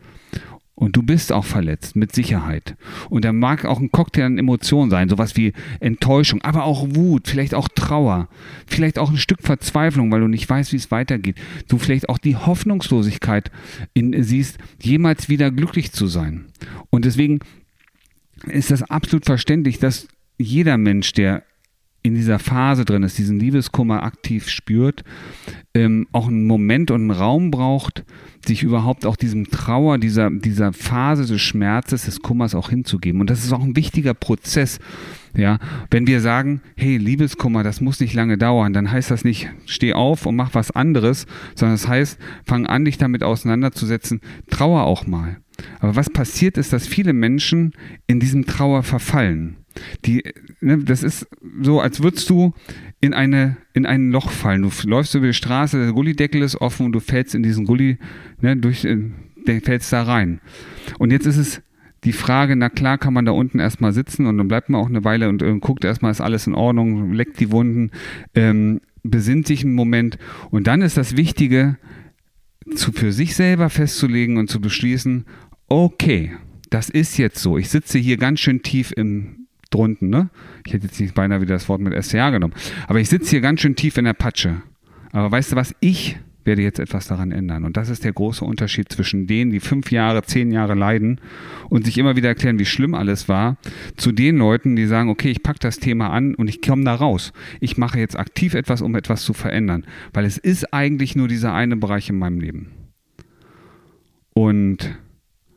Und 0.75 0.95
du 0.95 1.01
bist 1.01 1.31
auch 1.31 1.45
verletzt, 1.45 1.95
mit 1.95 2.13
Sicherheit. 2.13 2.75
Und 3.09 3.25
da 3.25 3.33
mag 3.33 3.65
auch 3.65 3.79
ein 3.79 3.91
Cocktail 3.91 4.25
an 4.25 4.37
Emotionen 4.37 4.91
sein, 4.91 5.09
sowas 5.09 5.35
wie 5.37 5.53
Enttäuschung, 5.79 6.41
aber 6.43 6.65
auch 6.65 6.85
Wut, 6.91 7.27
vielleicht 7.27 7.55
auch 7.55 7.67
Trauer, 7.67 8.29
vielleicht 8.67 8.99
auch 8.99 9.09
ein 9.09 9.17
Stück 9.17 9.41
Verzweiflung, 9.41 10.11
weil 10.11 10.21
du 10.21 10.27
nicht 10.27 10.47
weißt, 10.47 10.71
wie 10.71 10.77
es 10.77 10.91
weitergeht. 10.91 11.37
Du 11.67 11.79
vielleicht 11.79 12.09
auch 12.09 12.19
die 12.19 12.35
Hoffnungslosigkeit 12.35 13.51
in, 13.93 14.21
siehst, 14.21 14.59
jemals 14.79 15.29
wieder 15.29 15.49
glücklich 15.49 15.91
zu 15.91 16.05
sein. 16.05 16.45
Und 16.91 17.05
deswegen 17.05 17.39
ist 18.45 18.69
das 18.69 18.83
absolut 18.83 19.25
verständlich, 19.25 19.79
dass 19.79 20.07
jeder 20.37 20.77
Mensch, 20.77 21.13
der 21.13 21.43
in 22.03 22.15
dieser 22.15 22.39
Phase 22.39 22.85
drin 22.85 23.03
ist, 23.03 23.17
diesen 23.17 23.39
Liebeskummer 23.39 24.03
aktiv 24.03 24.49
spürt, 24.49 25.03
ähm, 25.73 26.07
auch 26.11 26.27
einen 26.27 26.47
Moment 26.47 26.91
und 26.91 27.01
einen 27.01 27.11
Raum 27.11 27.51
braucht, 27.51 28.03
sich 28.45 28.63
überhaupt 28.63 29.05
auch 29.05 29.15
diesem 29.15 29.49
Trauer, 29.49 29.97
dieser, 29.99 30.31
dieser 30.31 30.73
Phase 30.73 31.25
des 31.25 31.41
Schmerzes, 31.41 32.05
des 32.05 32.21
Kummers 32.21 32.55
auch 32.55 32.69
hinzugeben. 32.69 33.21
Und 33.21 33.29
das 33.29 33.43
ist 33.43 33.53
auch 33.53 33.63
ein 33.63 33.75
wichtiger 33.75 34.13
Prozess. 34.13 34.79
Ja, 35.35 35.59
wenn 35.89 36.07
wir 36.07 36.19
sagen, 36.19 36.61
hey, 36.75 36.97
Liebeskummer, 36.97 37.63
das 37.63 37.79
muss 37.79 38.01
nicht 38.01 38.13
lange 38.13 38.37
dauern, 38.37 38.73
dann 38.73 38.91
heißt 38.91 39.11
das 39.11 39.23
nicht, 39.23 39.49
steh 39.65 39.93
auf 39.93 40.25
und 40.25 40.35
mach 40.35 40.53
was 40.55 40.71
anderes, 40.71 41.25
sondern 41.55 41.77
das 41.77 41.87
heißt, 41.87 42.19
fang 42.45 42.65
an, 42.65 42.83
dich 42.83 42.97
damit 42.97 43.23
auseinanderzusetzen, 43.23 44.19
trauer 44.49 44.83
auch 44.83 45.07
mal. 45.07 45.37
Aber 45.79 45.95
was 45.95 46.09
passiert 46.09 46.57
ist, 46.57 46.73
dass 46.73 46.85
viele 46.87 47.13
Menschen 47.13 47.71
in 48.07 48.19
diesem 48.19 48.45
Trauer 48.45 48.83
verfallen. 48.83 49.60
Die, 50.05 50.23
ne, 50.59 50.79
das 50.79 51.03
ist 51.03 51.27
so, 51.61 51.79
als 51.79 52.03
würdest 52.03 52.29
du 52.29 52.53
in 52.99 53.13
eine 53.13 53.57
in 53.73 53.85
ein 53.85 54.11
Loch 54.11 54.29
fallen. 54.29 54.61
Du 54.61 54.69
läufst 54.87 55.15
über 55.15 55.27
die 55.27 55.33
Straße, 55.33 55.77
der 55.77 55.93
Gullideckel 55.93 56.41
ist 56.41 56.59
offen 56.59 56.87
und 56.87 56.91
du 56.91 56.99
fällst 56.99 57.35
in 57.35 57.43
diesen 57.43 57.65
Gulli, 57.65 57.97
ne, 58.41 58.57
durch, 58.57 58.85
äh, 58.85 58.97
der 59.47 59.61
fällst 59.61 59.91
da 59.93 60.03
rein. 60.03 60.41
Und 60.99 61.11
jetzt 61.11 61.25
ist 61.25 61.37
es 61.37 61.61
die 62.03 62.13
Frage, 62.13 62.55
na 62.55 62.69
klar 62.69 62.97
kann 62.97 63.13
man 63.13 63.25
da 63.25 63.31
unten 63.31 63.59
erstmal 63.59 63.93
sitzen 63.93 64.25
und 64.25 64.37
dann 64.37 64.47
bleibt 64.47 64.69
man 64.69 64.81
auch 64.81 64.89
eine 64.89 65.03
Weile 65.03 65.29
und, 65.29 65.43
und 65.43 65.61
guckt 65.61 65.85
erstmal, 65.85 66.11
ist 66.11 66.21
alles 66.21 66.47
in 66.47 66.55
Ordnung, 66.55 67.13
leckt 67.13 67.39
die 67.39 67.51
Wunden, 67.51 67.91
ähm, 68.33 68.81
besinnt 69.03 69.47
sich 69.47 69.63
einen 69.63 69.73
Moment 69.73 70.17
und 70.49 70.67
dann 70.67 70.81
ist 70.81 70.97
das 70.97 71.15
Wichtige, 71.15 71.77
zu, 72.75 72.91
für 72.91 73.11
sich 73.11 73.35
selber 73.35 73.69
festzulegen 73.69 74.37
und 74.37 74.49
zu 74.49 74.61
beschließen, 74.61 75.25
okay, 75.67 76.33
das 76.69 76.89
ist 76.89 77.17
jetzt 77.17 77.39
so. 77.39 77.57
Ich 77.57 77.69
sitze 77.69 77.97
hier 77.97 78.17
ganz 78.17 78.39
schön 78.39 78.61
tief 78.61 78.93
im, 78.95 79.40
drunten, 79.71 80.09
ne? 80.09 80.29
Ich 80.65 80.73
hätte 80.73 80.85
jetzt 80.85 80.99
nicht 80.99 81.15
beinahe 81.15 81.41
wieder 81.41 81.55
das 81.55 81.67
Wort 81.67 81.81
mit 81.81 82.01
SCA 82.03 82.29
genommen. 82.29 82.53
Aber 82.87 82.99
ich 82.99 83.09
sitze 83.09 83.31
hier 83.31 83.41
ganz 83.41 83.61
schön 83.61 83.75
tief 83.75 83.97
in 83.97 84.05
der 84.05 84.13
Patsche. 84.13 84.61
Aber 85.11 85.31
weißt 85.31 85.51
du 85.51 85.55
was? 85.55 85.73
Ich 85.79 86.17
werde 86.43 86.61
jetzt 86.61 86.79
etwas 86.79 87.07
daran 87.07 87.31
ändern. 87.31 87.65
Und 87.65 87.77
das 87.77 87.89
ist 87.89 88.03
der 88.03 88.13
große 88.13 88.43
Unterschied 88.43 88.91
zwischen 88.91 89.27
denen, 89.27 89.51
die 89.51 89.59
fünf 89.59 89.91
Jahre, 89.91 90.23
zehn 90.23 90.51
Jahre 90.51 90.73
leiden 90.73 91.21
und 91.69 91.85
sich 91.85 91.97
immer 91.97 92.15
wieder 92.15 92.29
erklären, 92.29 92.59
wie 92.59 92.65
schlimm 92.65 92.95
alles 92.95 93.29
war, 93.29 93.57
zu 93.97 94.11
den 94.11 94.37
Leuten, 94.37 94.75
die 94.75 94.85
sagen, 94.85 95.09
okay, 95.09 95.29
ich 95.29 95.43
packe 95.43 95.59
das 95.59 95.77
Thema 95.77 96.09
an 96.09 96.35
und 96.35 96.47
ich 96.47 96.61
komme 96.61 96.83
da 96.83 96.95
raus. 96.95 97.33
Ich 97.59 97.77
mache 97.77 97.99
jetzt 97.99 98.17
aktiv 98.17 98.53
etwas, 98.53 98.81
um 98.81 98.95
etwas 98.95 99.23
zu 99.23 99.33
verändern. 99.33 99.85
Weil 100.13 100.25
es 100.25 100.37
ist 100.37 100.73
eigentlich 100.73 101.15
nur 101.15 101.27
dieser 101.27 101.53
eine 101.53 101.77
Bereich 101.77 102.09
in 102.09 102.17
meinem 102.17 102.39
Leben. 102.39 102.71
Und 104.33 104.97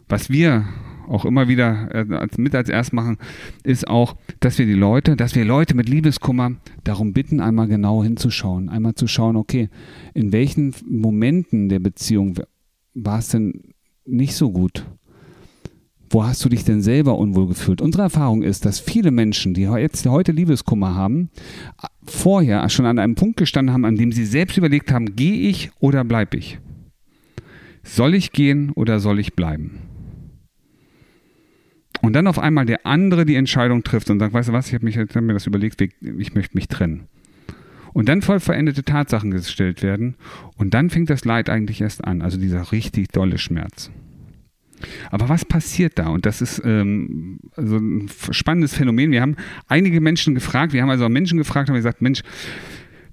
was 0.09 0.30
wir 0.30 0.66
auch 1.08 1.25
immer 1.25 1.49
wieder 1.49 1.94
äh, 1.94 2.28
mit 2.37 2.54
als 2.54 2.68
erst 2.68 2.92
machen, 2.92 3.18
ist 3.62 3.88
auch, 3.88 4.16
dass 4.40 4.58
wir 4.58 4.66
die 4.66 4.73
Leute, 4.73 5.16
dass 5.16 5.34
wir 5.34 5.44
Leute 5.44 5.75
mit 5.75 5.88
Liebeskummer 5.88 6.52
darum 6.84 7.12
bitten, 7.12 7.40
einmal 7.40 7.68
genau 7.68 8.02
hinzuschauen, 8.02 8.68
einmal 8.68 8.94
zu 8.94 9.06
schauen, 9.06 9.37
okay, 9.37 9.68
in 10.14 10.32
welchen 10.32 10.75
Momenten 10.88 11.68
der 11.68 11.78
Beziehung 11.78 12.38
war 12.94 13.18
es 13.18 13.28
denn 13.28 13.75
nicht 14.04 14.34
so 14.34 14.50
gut? 14.50 14.84
Wo 16.11 16.25
hast 16.25 16.44
du 16.44 16.49
dich 16.49 16.64
denn 16.64 16.80
selber 16.80 17.18
unwohl 17.18 17.49
gefühlt? 17.49 17.80
Unsere 17.80 18.04
Erfahrung 18.04 18.42
ist, 18.42 18.64
dass 18.64 18.78
viele 18.78 19.11
Menschen, 19.11 19.52
die 19.52 19.62
jetzt 19.62 20.06
heute 20.06 20.30
Liebeskummer 20.30 20.94
haben, 20.94 21.30
vorher 22.04 22.68
schon 22.68 22.87
an 22.87 22.99
einem 22.99 23.16
Punkt 23.16 23.37
gestanden 23.37 23.73
haben, 23.73 23.84
an 23.84 23.96
dem 23.96 24.12
sie 24.12 24.25
selbst 24.25 24.56
überlegt 24.56 24.92
haben, 24.92 25.16
gehe 25.16 25.49
ich 25.49 25.70
oder 25.80 26.04
bleibe 26.04 26.37
ich? 26.37 26.61
Soll 27.82 28.14
ich 28.14 28.32
gehen 28.32 28.70
oder 28.70 29.00
soll 29.00 29.18
ich 29.18 29.34
bleiben? 29.34 29.80
Und 32.04 32.12
dann 32.12 32.26
auf 32.26 32.38
einmal 32.38 32.66
der 32.66 32.87
andere 32.87 33.25
die 33.25 33.34
Entscheidung 33.34 33.82
trifft 33.82 34.11
und 34.11 34.18
sagt, 34.18 34.34
weißt 34.34 34.50
du 34.50 34.52
was, 34.52 34.68
ich 34.68 34.75
habe 34.75 34.90
hab 34.90 35.23
mir 35.23 35.32
das 35.32 35.46
überlegt, 35.46 35.80
ich 35.80 36.34
möchte 36.34 36.56
mich 36.56 36.68
trennen. 36.68 37.08
Und 37.94 38.08
dann 38.08 38.23
voll 38.23 38.40
veränderte 38.40 38.82
Tatsachen 38.82 39.30
gestellt 39.30 39.82
werden 39.82 40.16
und 40.56 40.75
dann 40.75 40.90
fängt 40.90 41.11
das 41.11 41.25
Leid 41.25 41.49
eigentlich 41.49 41.80
erst 41.80 42.04
an, 42.04 42.23
also 42.23 42.38
dieser 42.38 42.73
richtig 42.73 43.08
dolle 43.12 43.38
Schmerz. 43.38 43.90
Aber 45.11 45.28
was 45.28 45.44
passiert 45.44 45.99
da? 45.99 46.08
Und 46.08 46.26
das 46.26 46.42
ist 46.42 46.61
ähm, 46.64 47.38
also 47.56 47.76
ein 47.76 48.11
spannendes 48.30 48.75
Phänomen. 48.75 49.12
Wir 49.12 49.23
haben 49.23 49.37
einige 49.68 50.00
Menschen 50.00 50.34
gefragt, 50.34 50.73
wir 50.73 50.82
haben 50.82 50.90
also 50.90 51.08
Menschen 51.08 51.38
gefragt, 51.38 51.68
haben 51.68 51.76
gesagt, 51.76 52.02
Mensch, 52.02 52.23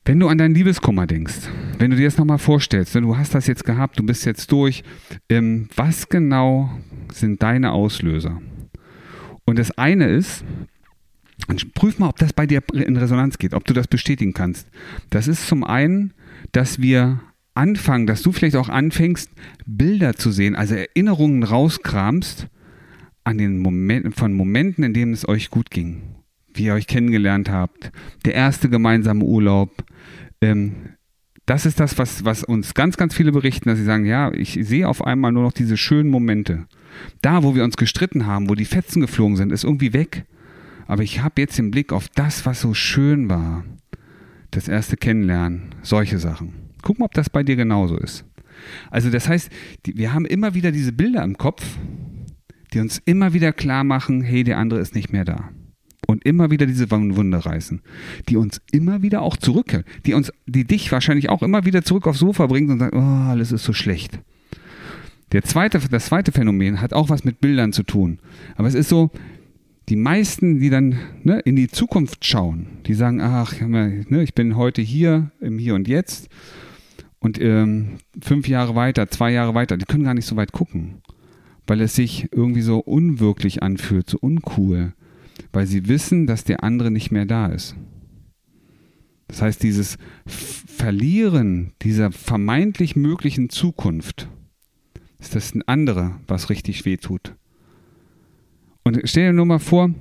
wenn 0.03 0.19
du 0.19 0.27
an 0.27 0.39
deinen 0.39 0.55
Liebeskummer 0.55 1.05
denkst, 1.05 1.47
wenn 1.77 1.91
du 1.91 1.97
dir 1.97 2.05
das 2.05 2.17
nochmal 2.17 2.39
vorstellst, 2.39 2.95
du 2.95 3.17
hast 3.17 3.35
das 3.35 3.47
jetzt 3.47 3.65
gehabt, 3.65 3.99
du 3.99 4.03
bist 4.03 4.25
jetzt 4.25 4.51
durch, 4.51 4.83
ähm, 5.29 5.69
was 5.75 6.09
genau 6.09 6.71
sind 7.13 7.41
deine 7.43 7.71
Auslöser? 7.71 8.41
Und 9.51 9.59
das 9.59 9.77
eine 9.77 10.07
ist, 10.07 10.45
prüf 11.73 11.99
mal, 11.99 12.07
ob 12.07 12.17
das 12.17 12.31
bei 12.31 12.47
dir 12.47 12.63
in 12.73 12.95
Resonanz 12.95 13.37
geht, 13.37 13.53
ob 13.53 13.65
du 13.65 13.73
das 13.73 13.85
bestätigen 13.85 14.33
kannst. 14.33 14.69
Das 15.09 15.27
ist 15.27 15.45
zum 15.45 15.65
einen, 15.65 16.13
dass 16.53 16.81
wir 16.81 17.19
anfangen, 17.53 18.07
dass 18.07 18.21
du 18.21 18.31
vielleicht 18.31 18.55
auch 18.55 18.69
anfängst, 18.69 19.29
Bilder 19.65 20.15
zu 20.15 20.31
sehen, 20.31 20.55
also 20.55 20.75
Erinnerungen 20.75 21.43
rauskramst 21.43 22.47
an 23.25 23.37
den 23.37 23.59
Momenten, 23.59 24.13
von 24.13 24.31
Momenten, 24.31 24.85
in 24.85 24.93
denen 24.93 25.11
es 25.11 25.27
euch 25.27 25.49
gut 25.49 25.69
ging, 25.69 26.01
wie 26.53 26.67
ihr 26.67 26.73
euch 26.73 26.87
kennengelernt 26.87 27.49
habt, 27.49 27.91
der 28.23 28.35
erste 28.35 28.69
gemeinsame 28.69 29.25
Urlaub. 29.25 29.83
Ähm, 30.39 30.93
das 31.45 31.65
ist 31.65 31.81
das, 31.81 31.97
was, 31.97 32.23
was 32.23 32.45
uns 32.45 32.73
ganz, 32.73 32.95
ganz 32.95 33.13
viele 33.13 33.33
berichten, 33.33 33.67
dass 33.67 33.77
sie 33.77 33.83
sagen, 33.83 34.05
ja, 34.05 34.31
ich 34.31 34.57
sehe 34.61 34.87
auf 34.87 35.03
einmal 35.05 35.33
nur 35.33 35.43
noch 35.43 35.51
diese 35.51 35.75
schönen 35.75 36.09
Momente. 36.09 36.67
Da, 37.21 37.43
wo 37.43 37.55
wir 37.55 37.63
uns 37.63 37.77
gestritten 37.77 38.25
haben, 38.25 38.49
wo 38.49 38.55
die 38.55 38.65
Fetzen 38.65 39.01
geflogen 39.01 39.35
sind, 39.35 39.51
ist 39.51 39.63
irgendwie 39.63 39.93
weg. 39.93 40.25
Aber 40.87 41.03
ich 41.03 41.21
habe 41.21 41.41
jetzt 41.41 41.57
den 41.57 41.71
Blick 41.71 41.93
auf 41.93 42.09
das, 42.09 42.45
was 42.45 42.61
so 42.61 42.73
schön 42.73 43.29
war. 43.29 43.63
Das 44.51 44.67
erste 44.67 44.97
Kennenlernen, 44.97 45.75
solche 45.81 46.19
Sachen. 46.19 46.53
Guck 46.81 46.99
mal, 46.99 47.05
ob 47.05 47.13
das 47.13 47.29
bei 47.29 47.43
dir 47.43 47.55
genauso 47.55 47.97
ist. 47.97 48.25
Also 48.89 49.09
das 49.09 49.27
heißt, 49.27 49.49
wir 49.85 50.13
haben 50.13 50.25
immer 50.25 50.53
wieder 50.53 50.71
diese 50.71 50.91
Bilder 50.91 51.23
im 51.23 51.37
Kopf, 51.37 51.63
die 52.73 52.79
uns 52.79 53.01
immer 53.05 53.33
wieder 53.33 53.53
klar 53.53 53.83
machen, 53.83 54.21
hey, 54.21 54.43
der 54.43 54.57
andere 54.57 54.79
ist 54.79 54.95
nicht 54.95 55.11
mehr 55.11 55.25
da. 55.25 55.49
Und 56.07 56.25
immer 56.25 56.51
wieder 56.51 56.65
diese 56.65 56.91
Wunde 56.91 57.45
reißen, 57.45 57.81
die 58.27 58.35
uns 58.35 58.59
immer 58.71 59.01
wieder 59.01 59.21
auch 59.21 59.37
zurück, 59.37 59.85
die 60.05 60.13
uns, 60.13 60.31
die 60.45 60.65
dich 60.65 60.91
wahrscheinlich 60.91 61.29
auch 61.29 61.41
immer 61.41 61.63
wieder 61.63 61.83
zurück 61.83 62.07
aufs 62.07 62.19
Sofa 62.19 62.47
bringt 62.47 62.69
und 62.69 62.79
sagt, 62.79 62.95
oh, 62.95 62.99
alles 62.99 63.51
ist 63.51 63.63
so 63.63 63.71
schlecht. 63.71 64.19
Der 65.31 65.43
zweite, 65.43 65.79
das 65.79 66.07
zweite 66.07 66.31
Phänomen 66.31 66.81
hat 66.81 66.93
auch 66.93 67.09
was 67.09 67.23
mit 67.23 67.39
Bildern 67.39 67.71
zu 67.71 67.83
tun. 67.83 68.19
Aber 68.57 68.67
es 68.67 68.73
ist 68.73 68.89
so, 68.89 69.11
die 69.89 69.95
meisten, 69.95 70.59
die 70.59 70.69
dann 70.69 70.99
ne, 71.23 71.39
in 71.39 71.55
die 71.55 71.67
Zukunft 71.67 72.25
schauen, 72.25 72.67
die 72.85 72.93
sagen, 72.93 73.21
ach, 73.21 73.59
ne, 73.59 74.23
ich 74.23 74.33
bin 74.33 74.55
heute 74.55 74.81
hier, 74.81 75.31
im 75.39 75.57
Hier 75.57 75.75
und 75.75 75.87
Jetzt 75.87 76.29
und 77.19 77.39
ähm, 77.41 77.97
fünf 78.21 78.47
Jahre 78.47 78.75
weiter, 78.75 79.09
zwei 79.09 79.31
Jahre 79.31 79.53
weiter, 79.53 79.77
die 79.77 79.85
können 79.85 80.03
gar 80.03 80.13
nicht 80.13 80.25
so 80.25 80.35
weit 80.35 80.51
gucken, 80.51 81.01
weil 81.67 81.81
es 81.81 81.95
sich 81.95 82.29
irgendwie 82.31 82.61
so 82.61 82.79
unwirklich 82.79 83.63
anfühlt, 83.63 84.09
so 84.09 84.17
uncool, 84.19 84.93
weil 85.53 85.65
sie 85.65 85.87
wissen, 85.87 86.27
dass 86.27 86.43
der 86.43 86.63
andere 86.63 86.91
nicht 86.91 87.11
mehr 87.11 87.25
da 87.25 87.47
ist. 87.47 87.75
Das 89.27 89.41
heißt, 89.41 89.63
dieses 89.63 89.97
Verlieren 90.25 91.71
dieser 91.81 92.11
vermeintlich 92.11 92.95
möglichen 92.95 93.49
Zukunft, 93.49 94.27
ist 95.21 95.35
das 95.35 95.55
ein 95.55 95.65
anderer, 95.67 96.19
was 96.27 96.49
richtig 96.49 96.83
weh 96.83 96.97
tut. 96.97 97.35
Und 98.83 98.99
stell 99.05 99.27
dir 99.27 99.33
nur 99.33 99.45
mal 99.45 99.59
vor, 99.59 99.91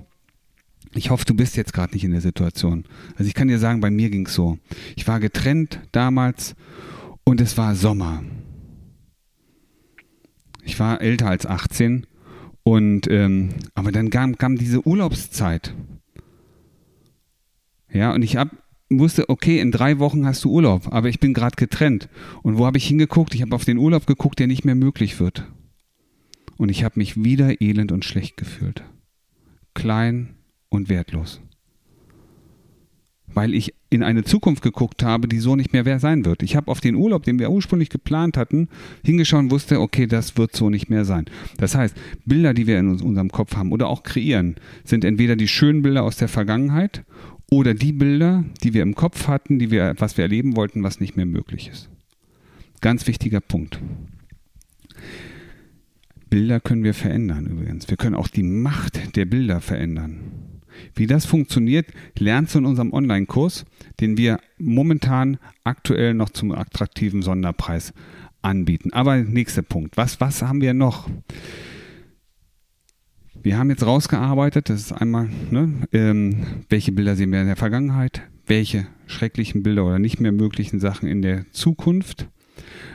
ich 0.94 1.10
hoffe, 1.10 1.24
du 1.24 1.34
bist 1.34 1.56
jetzt 1.56 1.72
gerade 1.72 1.92
nicht 1.92 2.04
in 2.04 2.10
der 2.10 2.20
Situation. 2.20 2.84
Also 3.12 3.24
ich 3.24 3.34
kann 3.34 3.48
dir 3.48 3.58
sagen, 3.58 3.80
bei 3.80 3.90
mir 3.90 4.10
ging 4.10 4.26
es 4.26 4.34
so. 4.34 4.58
Ich 4.96 5.06
war 5.06 5.20
getrennt 5.20 5.80
damals 5.92 6.56
und 7.22 7.40
es 7.40 7.56
war 7.56 7.76
Sommer. 7.76 8.24
Ich 10.64 10.80
war 10.80 11.00
älter 11.00 11.28
als 11.28 11.46
18 11.46 12.06
und 12.62 13.08
ähm, 13.08 13.50
aber 13.74 13.92
dann 13.92 14.10
kam, 14.10 14.36
kam 14.36 14.56
diese 14.56 14.86
Urlaubszeit. 14.86 15.74
Ja, 17.92 18.12
und 18.12 18.22
ich 18.22 18.36
habe 18.36 18.56
wusste, 18.98 19.28
okay, 19.28 19.60
in 19.60 19.70
drei 19.70 19.98
Wochen 19.98 20.26
hast 20.26 20.44
du 20.44 20.50
Urlaub, 20.50 20.92
aber 20.92 21.08
ich 21.08 21.20
bin 21.20 21.32
gerade 21.32 21.56
getrennt. 21.56 22.08
Und 22.42 22.58
wo 22.58 22.66
habe 22.66 22.78
ich 22.78 22.86
hingeguckt? 22.86 23.34
Ich 23.34 23.42
habe 23.42 23.54
auf 23.54 23.64
den 23.64 23.78
Urlaub 23.78 24.06
geguckt, 24.06 24.38
der 24.38 24.48
nicht 24.48 24.64
mehr 24.64 24.74
möglich 24.74 25.20
wird. 25.20 25.46
Und 26.56 26.68
ich 26.68 26.84
habe 26.84 26.98
mich 26.98 27.22
wieder 27.22 27.60
elend 27.60 27.92
und 27.92 28.04
schlecht 28.04 28.36
gefühlt. 28.36 28.82
Klein 29.74 30.34
und 30.68 30.88
wertlos. 30.88 31.40
Weil 33.32 33.54
ich 33.54 33.74
in 33.90 34.02
eine 34.02 34.24
Zukunft 34.24 34.62
geguckt 34.62 35.04
habe, 35.04 35.28
die 35.28 35.38
so 35.38 35.54
nicht 35.54 35.72
mehr 35.72 36.00
sein 36.00 36.24
wird. 36.24 36.42
Ich 36.42 36.56
habe 36.56 36.70
auf 36.70 36.80
den 36.80 36.96
Urlaub, 36.96 37.22
den 37.22 37.38
wir 37.38 37.50
ursprünglich 37.50 37.88
geplant 37.88 38.36
hatten, 38.36 38.68
hingeschaut 39.04 39.40
und 39.40 39.50
wusste, 39.52 39.80
okay, 39.80 40.06
das 40.06 40.36
wird 40.36 40.54
so 40.54 40.68
nicht 40.68 40.90
mehr 40.90 41.04
sein. 41.04 41.26
Das 41.58 41.76
heißt, 41.76 41.96
Bilder, 42.26 42.54
die 42.54 42.66
wir 42.66 42.78
in 42.78 43.00
unserem 43.00 43.30
Kopf 43.30 43.54
haben 43.56 43.70
oder 43.70 43.88
auch 43.88 44.02
kreieren, 44.02 44.56
sind 44.84 45.04
entweder 45.04 45.36
die 45.36 45.48
schönen 45.48 45.82
Bilder 45.82 46.02
aus 46.02 46.16
der 46.16 46.28
Vergangenheit 46.28 47.04
oder 47.50 47.74
die 47.74 47.92
Bilder, 47.92 48.44
die 48.62 48.72
wir 48.72 48.82
im 48.82 48.94
Kopf 48.94 49.26
hatten, 49.28 49.58
die 49.58 49.70
wir, 49.70 49.94
was 49.98 50.16
wir 50.16 50.22
erleben 50.22 50.56
wollten, 50.56 50.82
was 50.82 51.00
nicht 51.00 51.16
mehr 51.16 51.26
möglich 51.26 51.68
ist. 51.68 51.90
Ganz 52.80 53.06
wichtiger 53.06 53.40
Punkt. 53.40 53.80
Bilder 56.30 56.60
können 56.60 56.84
wir 56.84 56.94
verändern 56.94 57.46
übrigens. 57.46 57.90
Wir 57.90 57.96
können 57.96 58.14
auch 58.14 58.28
die 58.28 58.44
Macht 58.44 59.16
der 59.16 59.24
Bilder 59.24 59.60
verändern. 59.60 60.20
Wie 60.94 61.08
das 61.08 61.26
funktioniert, 61.26 61.88
lernst 62.16 62.54
du 62.54 62.60
in 62.60 62.66
unserem 62.66 62.92
Online-Kurs, 62.92 63.66
den 63.98 64.16
wir 64.16 64.38
momentan 64.56 65.38
aktuell 65.64 66.14
noch 66.14 66.30
zum 66.30 66.52
attraktiven 66.52 67.22
Sonderpreis 67.22 67.92
anbieten. 68.42 68.92
Aber 68.92 69.16
nächster 69.16 69.62
Punkt. 69.62 69.96
Was, 69.96 70.20
was 70.20 70.42
haben 70.42 70.60
wir 70.60 70.72
noch? 70.72 71.10
Wir 73.42 73.58
haben 73.58 73.70
jetzt 73.70 73.86
rausgearbeitet, 73.86 74.68
das 74.68 74.80
ist 74.80 74.92
einmal, 74.92 75.30
ne, 75.50 75.72
ähm, 75.92 76.44
welche 76.68 76.92
Bilder 76.92 77.16
sehen 77.16 77.32
wir 77.32 77.40
in 77.40 77.46
der 77.46 77.56
Vergangenheit, 77.56 78.22
welche 78.46 78.86
schrecklichen 79.06 79.62
Bilder 79.62 79.86
oder 79.86 79.98
nicht 79.98 80.20
mehr 80.20 80.32
möglichen 80.32 80.78
Sachen 80.78 81.08
in 81.08 81.22
der 81.22 81.50
Zukunft. 81.52 82.28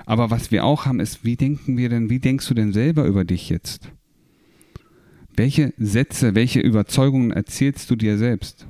Aber 0.05 0.29
was 0.29 0.51
wir 0.51 0.63
auch 0.63 0.85
haben, 0.85 0.99
ist, 0.99 1.25
wie 1.25 1.35
denken 1.35 1.77
wir 1.77 1.89
denn, 1.89 2.11
wie 2.11 2.19
denkst 2.19 2.47
du 2.47 2.53
denn 2.53 2.73
selber 2.73 3.05
über 3.05 3.25
dich 3.25 3.49
jetzt? 3.49 3.89
Welche 5.35 5.73
Sätze, 5.77 6.35
welche 6.35 6.59
Überzeugungen 6.59 7.31
erzählst 7.31 7.89
du 7.89 7.95
dir 7.95 8.17
selbst? 8.17 8.67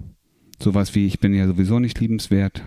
Sowas 0.61 0.95
wie, 0.95 1.05
ich 1.05 1.19
bin 1.19 1.33
ja 1.33 1.45
sowieso 1.45 1.79
nicht 1.79 1.99
liebenswert. 1.99 2.63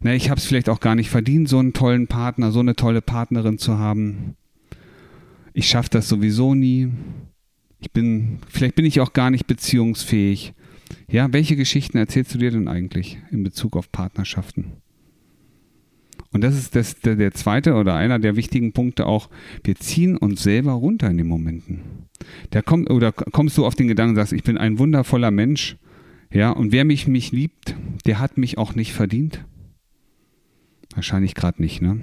Na, 0.00 0.14
ich 0.14 0.30
habe 0.30 0.38
es 0.38 0.46
vielleicht 0.46 0.70
auch 0.70 0.80
gar 0.80 0.94
nicht 0.94 1.10
verdient, 1.10 1.48
so 1.48 1.58
einen 1.58 1.74
tollen 1.74 2.06
Partner, 2.06 2.50
so 2.50 2.60
eine 2.60 2.74
tolle 2.74 3.02
Partnerin 3.02 3.58
zu 3.58 3.78
haben. 3.78 4.36
Ich 5.52 5.68
schaffe 5.68 5.90
das 5.90 6.08
sowieso 6.08 6.54
nie. 6.54 6.90
Ich 7.84 7.90
bin, 7.90 8.38
vielleicht 8.48 8.76
bin 8.76 8.86
ich 8.86 9.00
auch 9.00 9.12
gar 9.12 9.30
nicht 9.30 9.46
beziehungsfähig. 9.46 10.54
Ja, 11.06 11.30
welche 11.34 11.54
Geschichten 11.54 11.98
erzählst 11.98 12.32
du 12.32 12.38
dir 12.38 12.50
denn 12.50 12.66
eigentlich 12.66 13.18
in 13.30 13.44
Bezug 13.44 13.76
auf 13.76 13.92
Partnerschaften? 13.92 14.72
Und 16.32 16.40
das 16.40 16.56
ist 16.56 16.74
das, 16.74 16.98
der, 17.00 17.16
der 17.16 17.32
zweite 17.32 17.74
oder 17.74 17.94
einer 17.94 18.18
der 18.18 18.36
wichtigen 18.36 18.72
Punkte 18.72 19.04
auch. 19.04 19.28
Wir 19.62 19.74
ziehen 19.74 20.16
uns 20.16 20.42
selber 20.42 20.72
runter 20.72 21.10
in 21.10 21.18
den 21.18 21.28
Momenten. 21.28 21.82
Da 22.50 22.62
kommt, 22.62 22.88
oder 22.88 23.12
kommst 23.12 23.58
du 23.58 23.66
auf 23.66 23.74
den 23.74 23.88
Gedanken 23.88 24.16
sagst, 24.16 24.32
ich 24.32 24.44
bin 24.44 24.56
ein 24.56 24.78
wundervoller 24.78 25.30
Mensch. 25.30 25.76
Ja, 26.32 26.52
und 26.52 26.72
wer 26.72 26.86
mich, 26.86 27.06
mich 27.06 27.32
liebt, 27.32 27.76
der 28.06 28.18
hat 28.18 28.38
mich 28.38 28.56
auch 28.56 28.74
nicht 28.74 28.94
verdient. 28.94 29.44
Wahrscheinlich 30.94 31.34
gerade 31.34 31.60
nicht, 31.60 31.82
ne? 31.82 32.00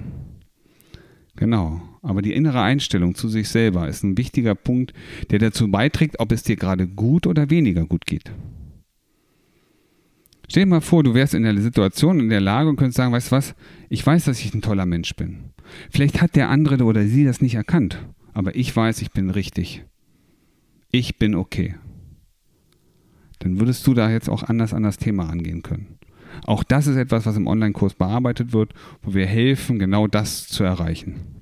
Genau. 1.34 1.82
Aber 2.02 2.20
die 2.20 2.32
innere 2.32 2.60
Einstellung 2.60 3.14
zu 3.14 3.28
sich 3.28 3.48
selber 3.48 3.88
ist 3.88 4.02
ein 4.02 4.18
wichtiger 4.18 4.56
Punkt, 4.56 4.92
der 5.30 5.38
dazu 5.38 5.70
beiträgt, 5.70 6.18
ob 6.18 6.32
es 6.32 6.42
dir 6.42 6.56
gerade 6.56 6.88
gut 6.88 7.28
oder 7.28 7.48
weniger 7.48 7.86
gut 7.86 8.06
geht. 8.06 8.32
Stell 10.48 10.64
dir 10.64 10.70
mal 10.70 10.80
vor, 10.80 11.04
du 11.04 11.14
wärst 11.14 11.32
in 11.32 11.44
der 11.44 11.56
Situation, 11.58 12.18
in 12.18 12.28
der 12.28 12.40
Lage 12.40 12.68
und 12.68 12.76
könntest 12.76 12.96
sagen, 12.96 13.12
weißt 13.12 13.28
du 13.28 13.36
was, 13.36 13.54
ich 13.88 14.04
weiß, 14.04 14.24
dass 14.24 14.40
ich 14.40 14.52
ein 14.52 14.60
toller 14.60 14.84
Mensch 14.84 15.14
bin. 15.14 15.52
Vielleicht 15.90 16.20
hat 16.20 16.36
der 16.36 16.50
andere 16.50 16.82
oder 16.84 17.06
sie 17.06 17.24
das 17.24 17.40
nicht 17.40 17.54
erkannt. 17.54 18.04
aber 18.34 18.56
ich 18.56 18.74
weiß, 18.74 19.00
ich 19.00 19.12
bin 19.12 19.30
richtig. 19.30 19.84
Ich 20.90 21.18
bin 21.18 21.34
okay. 21.34 21.76
Dann 23.38 23.60
würdest 23.60 23.86
du 23.86 23.94
da 23.94 24.10
jetzt 24.10 24.28
auch 24.28 24.42
anders 24.42 24.74
an 24.74 24.82
das 24.82 24.98
Thema 24.98 25.28
angehen 25.30 25.62
können. 25.62 25.98
Auch 26.46 26.64
das 26.64 26.86
ist 26.86 26.96
etwas, 26.96 27.26
was 27.26 27.36
im 27.36 27.46
Online-Kurs 27.46 27.94
bearbeitet 27.94 28.52
wird, 28.52 28.74
wo 29.02 29.14
wir 29.14 29.26
helfen, 29.26 29.78
genau 29.78 30.06
das 30.06 30.48
zu 30.48 30.64
erreichen. 30.64 31.41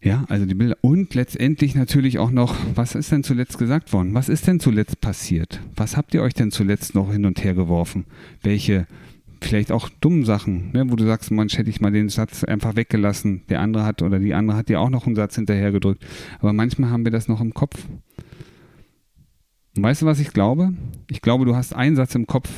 Ja, 0.00 0.24
also 0.28 0.46
die 0.46 0.54
Bilder. 0.54 0.76
Und 0.82 1.14
letztendlich 1.14 1.74
natürlich 1.74 2.18
auch 2.18 2.30
noch, 2.30 2.54
was 2.74 2.94
ist 2.94 3.10
denn 3.10 3.24
zuletzt 3.24 3.58
gesagt 3.58 3.92
worden? 3.92 4.14
Was 4.14 4.28
ist 4.28 4.46
denn 4.46 4.60
zuletzt 4.60 5.00
passiert? 5.00 5.60
Was 5.74 5.96
habt 5.96 6.14
ihr 6.14 6.22
euch 6.22 6.34
denn 6.34 6.50
zuletzt 6.50 6.94
noch 6.94 7.10
hin 7.10 7.24
und 7.24 7.42
her 7.42 7.54
geworfen? 7.54 8.04
Welche 8.42 8.86
vielleicht 9.40 9.72
auch 9.72 9.88
dummen 9.88 10.24
Sachen, 10.24 10.72
ne, 10.72 10.90
wo 10.90 10.96
du 10.96 11.04
sagst, 11.04 11.30
manch 11.30 11.58
hätte 11.58 11.70
ich 11.70 11.80
mal 11.80 11.92
den 11.92 12.08
Satz 12.08 12.44
einfach 12.44 12.76
weggelassen. 12.76 13.42
Der 13.48 13.60
andere 13.60 13.84
hat 13.84 14.02
oder 14.02 14.18
die 14.18 14.34
andere 14.34 14.56
hat 14.56 14.68
dir 14.68 14.80
auch 14.80 14.90
noch 14.90 15.06
einen 15.06 15.16
Satz 15.16 15.36
hinterhergedrückt. 15.36 16.04
Aber 16.40 16.52
manchmal 16.52 16.90
haben 16.90 17.04
wir 17.04 17.12
das 17.12 17.28
noch 17.28 17.40
im 17.40 17.54
Kopf. 17.54 17.86
Und 19.76 19.82
weißt 19.82 20.02
du, 20.02 20.06
was 20.06 20.20
ich 20.20 20.32
glaube? 20.32 20.72
Ich 21.10 21.20
glaube, 21.20 21.44
du 21.44 21.54
hast 21.54 21.74
einen 21.74 21.96
Satz 21.96 22.14
im 22.14 22.26
Kopf. 22.26 22.50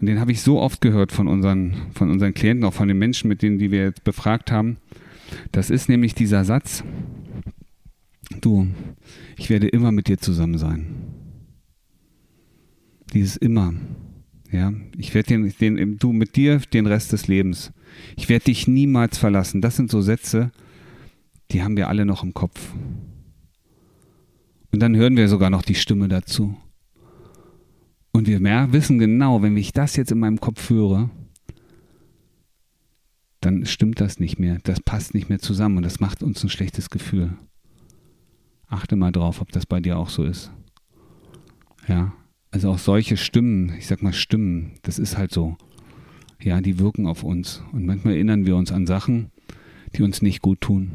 Und 0.00 0.06
den 0.06 0.18
habe 0.18 0.32
ich 0.32 0.40
so 0.40 0.58
oft 0.58 0.80
gehört 0.80 1.12
von 1.12 1.28
unseren, 1.28 1.74
von 1.92 2.10
unseren 2.10 2.32
Klienten, 2.32 2.64
auch 2.64 2.72
von 2.72 2.88
den 2.88 2.98
Menschen, 2.98 3.28
mit 3.28 3.42
denen, 3.42 3.58
die 3.58 3.70
wir 3.70 3.82
jetzt 3.84 4.02
befragt 4.02 4.50
haben. 4.50 4.78
Das 5.52 5.70
ist 5.70 5.88
nämlich 5.88 6.14
dieser 6.14 6.44
Satz, 6.44 6.84
du, 8.40 8.68
ich 9.36 9.50
werde 9.50 9.68
immer 9.68 9.92
mit 9.92 10.08
dir 10.08 10.18
zusammen 10.18 10.58
sein. 10.58 10.86
Dieses 13.12 13.36
immer. 13.36 13.72
Ja, 14.52 14.72
ich 14.98 15.14
werde 15.14 15.28
den, 15.28 15.54
den, 15.60 15.98
du 15.98 16.12
mit 16.12 16.36
dir 16.36 16.58
den 16.58 16.86
Rest 16.86 17.12
des 17.12 17.28
Lebens. 17.28 17.72
Ich 18.16 18.28
werde 18.28 18.46
dich 18.46 18.66
niemals 18.66 19.18
verlassen. 19.18 19.60
Das 19.60 19.76
sind 19.76 19.90
so 19.90 20.00
Sätze, 20.00 20.50
die 21.50 21.62
haben 21.62 21.76
wir 21.76 21.88
alle 21.88 22.04
noch 22.04 22.24
im 22.24 22.34
Kopf. 22.34 22.72
Und 24.72 24.80
dann 24.80 24.96
hören 24.96 25.16
wir 25.16 25.28
sogar 25.28 25.50
noch 25.50 25.62
die 25.62 25.74
Stimme 25.74 26.08
dazu. 26.08 26.56
Und 28.12 28.26
wir 28.26 28.40
mehr 28.40 28.72
wissen 28.72 28.98
genau, 28.98 29.42
wenn 29.42 29.56
ich 29.56 29.72
das 29.72 29.96
jetzt 29.96 30.12
in 30.12 30.18
meinem 30.18 30.40
Kopf 30.40 30.70
höre, 30.70 31.10
dann 33.40 33.64
stimmt 33.66 34.00
das 34.00 34.20
nicht 34.20 34.38
mehr. 34.38 34.58
Das 34.64 34.80
passt 34.80 35.14
nicht 35.14 35.28
mehr 35.28 35.38
zusammen 35.38 35.78
und 35.78 35.82
das 35.82 36.00
macht 36.00 36.22
uns 36.22 36.42
ein 36.42 36.50
schlechtes 36.50 36.90
Gefühl. 36.90 37.36
Achte 38.66 38.96
mal 38.96 39.12
drauf, 39.12 39.40
ob 39.40 39.50
das 39.52 39.66
bei 39.66 39.80
dir 39.80 39.98
auch 39.98 40.10
so 40.10 40.24
ist. 40.24 40.52
Ja, 41.88 42.12
also 42.50 42.70
auch 42.70 42.78
solche 42.78 43.16
Stimmen, 43.16 43.74
ich 43.78 43.86
sag 43.86 44.02
mal 44.02 44.12
Stimmen, 44.12 44.74
das 44.82 44.98
ist 44.98 45.16
halt 45.16 45.32
so. 45.32 45.56
Ja, 46.42 46.60
die 46.60 46.78
wirken 46.78 47.06
auf 47.06 47.22
uns. 47.22 47.62
Und 47.72 47.86
manchmal 47.86 48.14
erinnern 48.14 48.46
wir 48.46 48.56
uns 48.56 48.72
an 48.72 48.86
Sachen, 48.86 49.30
die 49.96 50.02
uns 50.02 50.22
nicht 50.22 50.40
gut 50.40 50.60
tun. 50.60 50.92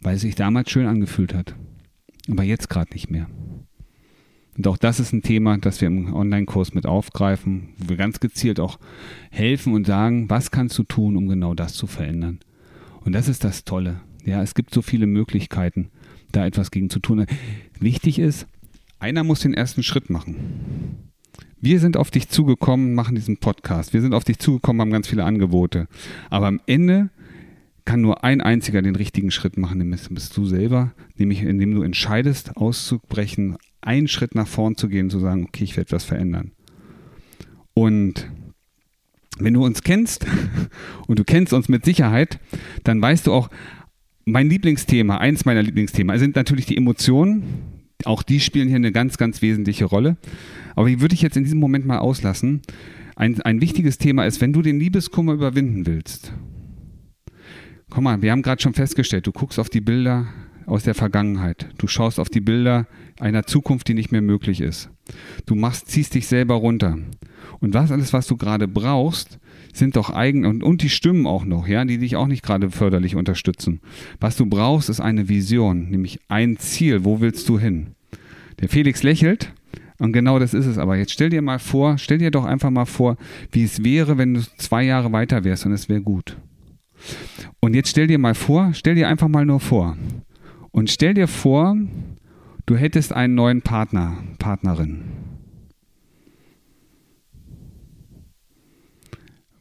Weil 0.00 0.16
es 0.16 0.22
sich 0.22 0.34
damals 0.34 0.70
schön 0.70 0.86
angefühlt 0.86 1.34
hat. 1.34 1.54
Aber 2.28 2.42
jetzt 2.42 2.68
gerade 2.68 2.92
nicht 2.92 3.10
mehr. 3.10 3.28
Und 4.60 4.66
auch 4.66 4.76
das 4.76 5.00
ist 5.00 5.14
ein 5.14 5.22
Thema, 5.22 5.56
das 5.56 5.80
wir 5.80 5.88
im 5.88 6.12
Online-Kurs 6.12 6.74
mit 6.74 6.84
aufgreifen, 6.84 7.70
wo 7.78 7.88
wir 7.88 7.96
ganz 7.96 8.20
gezielt 8.20 8.60
auch 8.60 8.78
helfen 9.30 9.72
und 9.72 9.86
sagen, 9.86 10.28
was 10.28 10.50
kannst 10.50 10.76
du 10.76 10.82
tun, 10.82 11.16
um 11.16 11.28
genau 11.28 11.54
das 11.54 11.72
zu 11.72 11.86
verändern. 11.86 12.40
Und 13.02 13.14
das 13.14 13.26
ist 13.26 13.42
das 13.42 13.64
Tolle. 13.64 14.02
Ja, 14.22 14.42
es 14.42 14.54
gibt 14.54 14.74
so 14.74 14.82
viele 14.82 15.06
Möglichkeiten, 15.06 15.88
da 16.30 16.44
etwas 16.44 16.70
gegen 16.70 16.90
zu 16.90 16.98
tun. 16.98 17.24
Wichtig 17.78 18.18
ist, 18.18 18.46
einer 18.98 19.24
muss 19.24 19.40
den 19.40 19.54
ersten 19.54 19.82
Schritt 19.82 20.10
machen. 20.10 20.36
Wir 21.58 21.80
sind 21.80 21.96
auf 21.96 22.10
dich 22.10 22.28
zugekommen, 22.28 22.92
machen 22.92 23.14
diesen 23.14 23.38
Podcast. 23.38 23.94
Wir 23.94 24.02
sind 24.02 24.12
auf 24.12 24.24
dich 24.24 24.40
zugekommen, 24.40 24.82
haben 24.82 24.90
ganz 24.90 25.08
viele 25.08 25.24
Angebote. 25.24 25.88
Aber 26.28 26.48
am 26.48 26.60
Ende 26.66 27.08
kann 27.86 28.02
nur 28.02 28.24
ein 28.24 28.42
einziger 28.42 28.82
den 28.82 28.94
richtigen 28.94 29.30
Schritt 29.30 29.56
machen, 29.56 29.78
nämlich 29.78 30.06
bist 30.10 30.36
du 30.36 30.44
selber, 30.44 30.92
nämlich 31.16 31.40
indem 31.40 31.74
du 31.74 31.80
entscheidest, 31.80 32.58
auszubrechen, 32.58 33.56
einen 33.82 34.08
Schritt 34.08 34.34
nach 34.34 34.46
vorn 34.46 34.76
zu 34.76 34.88
gehen, 34.88 35.10
zu 35.10 35.20
sagen, 35.20 35.44
okay, 35.44 35.64
ich 35.64 35.76
werde 35.76 35.88
etwas 35.88 36.04
verändern. 36.04 36.52
Und 37.74 38.30
wenn 39.38 39.54
du 39.54 39.64
uns 39.64 39.82
kennst, 39.82 40.26
und 41.06 41.18
du 41.18 41.24
kennst 41.24 41.52
uns 41.52 41.68
mit 41.68 41.84
Sicherheit, 41.84 42.38
dann 42.84 43.00
weißt 43.00 43.26
du 43.26 43.32
auch, 43.32 43.48
mein 44.24 44.48
Lieblingsthema, 44.48 45.18
eins 45.18 45.44
meiner 45.44 45.62
Lieblingsthemen, 45.62 46.18
sind 46.18 46.36
natürlich 46.36 46.66
die 46.66 46.76
Emotionen, 46.76 47.42
auch 48.04 48.22
die 48.22 48.40
spielen 48.40 48.68
hier 48.68 48.76
eine 48.76 48.92
ganz, 48.92 49.18
ganz 49.18 49.42
wesentliche 49.42 49.84
Rolle. 49.84 50.16
Aber 50.76 50.88
die 50.88 51.00
würde 51.00 51.14
ich 51.14 51.22
jetzt 51.22 51.36
in 51.36 51.44
diesem 51.44 51.58
Moment 51.58 51.86
mal 51.86 51.98
auslassen. 51.98 52.62
Ein, 53.16 53.40
ein 53.42 53.60
wichtiges 53.60 53.98
Thema 53.98 54.24
ist, 54.24 54.40
wenn 54.40 54.52
du 54.52 54.62
den 54.62 54.78
Liebeskummer 54.78 55.32
überwinden 55.32 55.86
willst. 55.86 56.32
Komm 57.90 58.04
mal, 58.04 58.22
wir 58.22 58.30
haben 58.30 58.42
gerade 58.42 58.62
schon 58.62 58.72
festgestellt, 58.72 59.26
du 59.26 59.32
guckst 59.32 59.58
auf 59.58 59.68
die 59.68 59.80
Bilder 59.80 60.28
aus 60.66 60.84
der 60.84 60.94
Vergangenheit. 60.94 61.68
Du 61.78 61.86
schaust 61.86 62.18
auf 62.18 62.28
die 62.28 62.40
Bilder 62.40 62.86
einer 63.18 63.44
Zukunft, 63.44 63.88
die 63.88 63.94
nicht 63.94 64.12
mehr 64.12 64.22
möglich 64.22 64.60
ist. 64.60 64.90
Du 65.46 65.54
machst, 65.54 65.88
ziehst 65.88 66.14
dich 66.14 66.26
selber 66.26 66.54
runter. 66.54 66.98
Und 67.60 67.74
was 67.74 67.90
alles, 67.90 68.12
was 68.12 68.26
du 68.26 68.36
gerade 68.36 68.68
brauchst, 68.68 69.38
sind 69.72 69.96
doch 69.96 70.10
eigen 70.10 70.46
und, 70.46 70.62
und 70.62 70.82
die 70.82 70.88
Stimmen 70.88 71.26
auch 71.26 71.44
noch, 71.44 71.68
ja, 71.68 71.84
die 71.84 71.98
dich 71.98 72.16
auch 72.16 72.26
nicht 72.26 72.42
gerade 72.42 72.70
förderlich 72.70 73.16
unterstützen. 73.16 73.80
Was 74.18 74.36
du 74.36 74.46
brauchst, 74.46 74.88
ist 74.88 75.00
eine 75.00 75.28
Vision, 75.28 75.90
nämlich 75.90 76.20
ein 76.28 76.56
Ziel. 76.56 77.04
Wo 77.04 77.20
willst 77.20 77.48
du 77.48 77.58
hin? 77.58 77.94
Der 78.60 78.68
Felix 78.68 79.02
lächelt 79.02 79.52
und 79.98 80.12
genau 80.12 80.38
das 80.38 80.54
ist 80.54 80.66
es. 80.66 80.78
Aber 80.78 80.96
jetzt 80.96 81.12
stell 81.12 81.30
dir 81.30 81.42
mal 81.42 81.58
vor, 81.58 81.98
stell 81.98 82.18
dir 82.18 82.30
doch 82.30 82.44
einfach 82.44 82.70
mal 82.70 82.86
vor, 82.86 83.16
wie 83.52 83.64
es 83.64 83.84
wäre, 83.84 84.18
wenn 84.18 84.34
du 84.34 84.40
zwei 84.56 84.82
Jahre 84.82 85.12
weiter 85.12 85.44
wärst 85.44 85.66
und 85.66 85.72
es 85.72 85.88
wäre 85.88 86.00
gut. 86.00 86.36
Und 87.60 87.74
jetzt 87.74 87.90
stell 87.90 88.06
dir 88.06 88.18
mal 88.18 88.34
vor, 88.34 88.72
stell 88.74 88.94
dir 88.94 89.08
einfach 89.08 89.28
mal 89.28 89.46
nur 89.46 89.60
vor. 89.60 89.96
Und 90.72 90.90
stell 90.90 91.14
dir 91.14 91.28
vor, 91.28 91.76
du 92.66 92.76
hättest 92.76 93.12
einen 93.12 93.34
neuen 93.34 93.62
Partner, 93.62 94.18
Partnerin. 94.38 95.02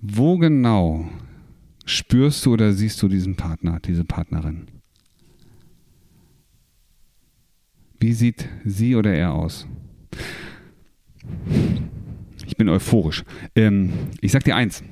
Wo 0.02 0.38
genau 0.38 1.10
spürst 1.86 2.46
du 2.46 2.54
oder 2.54 2.74
siehst 2.74 3.02
du 3.02 3.08
diesen 3.08 3.36
Partner, 3.36 3.80
diese 3.80 4.06
Partnerin? 4.06 4.68
Wie 8.00 8.14
sieht 8.14 8.48
sie 8.64 8.96
oder 8.96 9.14
er 9.14 9.34
aus? 9.34 9.68
Ich 12.46 12.56
bin 12.56 12.70
euphorisch. 12.70 13.24
Ähm, 13.56 13.92
ich 14.22 14.32
sag 14.32 14.44
dir 14.44 14.56
eins. 14.56 14.84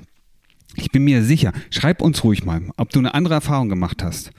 Ich 0.75 0.91
bin 0.91 1.03
mir 1.03 1.23
sicher, 1.23 1.53
schreib 1.71 2.01
uns 2.01 2.23
ruhig 2.23 2.43
mal, 2.43 2.61
ob 2.77 2.89
du 2.89 2.99
eine 2.99 3.13
andere 3.13 3.35
Erfahrung 3.35 3.69
gemacht 3.69 4.03
hast. 4.03 4.31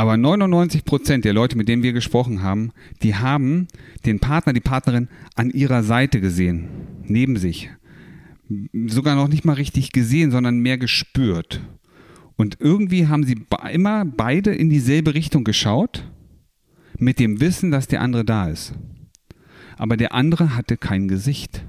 Aber 0.00 0.16
99 0.16 0.86
Prozent 0.86 1.26
der 1.26 1.34
Leute, 1.34 1.58
mit 1.58 1.68
denen 1.68 1.82
wir 1.82 1.92
gesprochen 1.92 2.42
haben, 2.42 2.72
die 3.02 3.16
haben 3.16 3.68
den 4.06 4.18
Partner, 4.18 4.54
die 4.54 4.60
Partnerin 4.60 5.08
an 5.34 5.50
ihrer 5.50 5.82
Seite 5.82 6.22
gesehen, 6.22 6.70
neben 7.04 7.36
sich 7.36 7.68
sogar 8.86 9.14
noch 9.14 9.28
nicht 9.28 9.44
mal 9.44 9.56
richtig 9.56 9.92
gesehen, 9.92 10.30
sondern 10.30 10.60
mehr 10.60 10.78
gespürt. 10.78 11.60
Und 12.36 12.56
irgendwie 12.60 13.08
haben 13.08 13.24
sie 13.24 13.44
immer 13.74 14.06
beide 14.06 14.54
in 14.54 14.70
dieselbe 14.70 15.12
Richtung 15.12 15.44
geschaut, 15.44 16.10
mit 16.96 17.18
dem 17.18 17.38
Wissen, 17.42 17.70
dass 17.70 17.86
der 17.86 18.00
andere 18.00 18.24
da 18.24 18.48
ist. 18.48 18.72
Aber 19.76 19.98
der 19.98 20.14
andere 20.14 20.56
hatte 20.56 20.78
kein 20.78 21.08
Gesicht. 21.08 21.62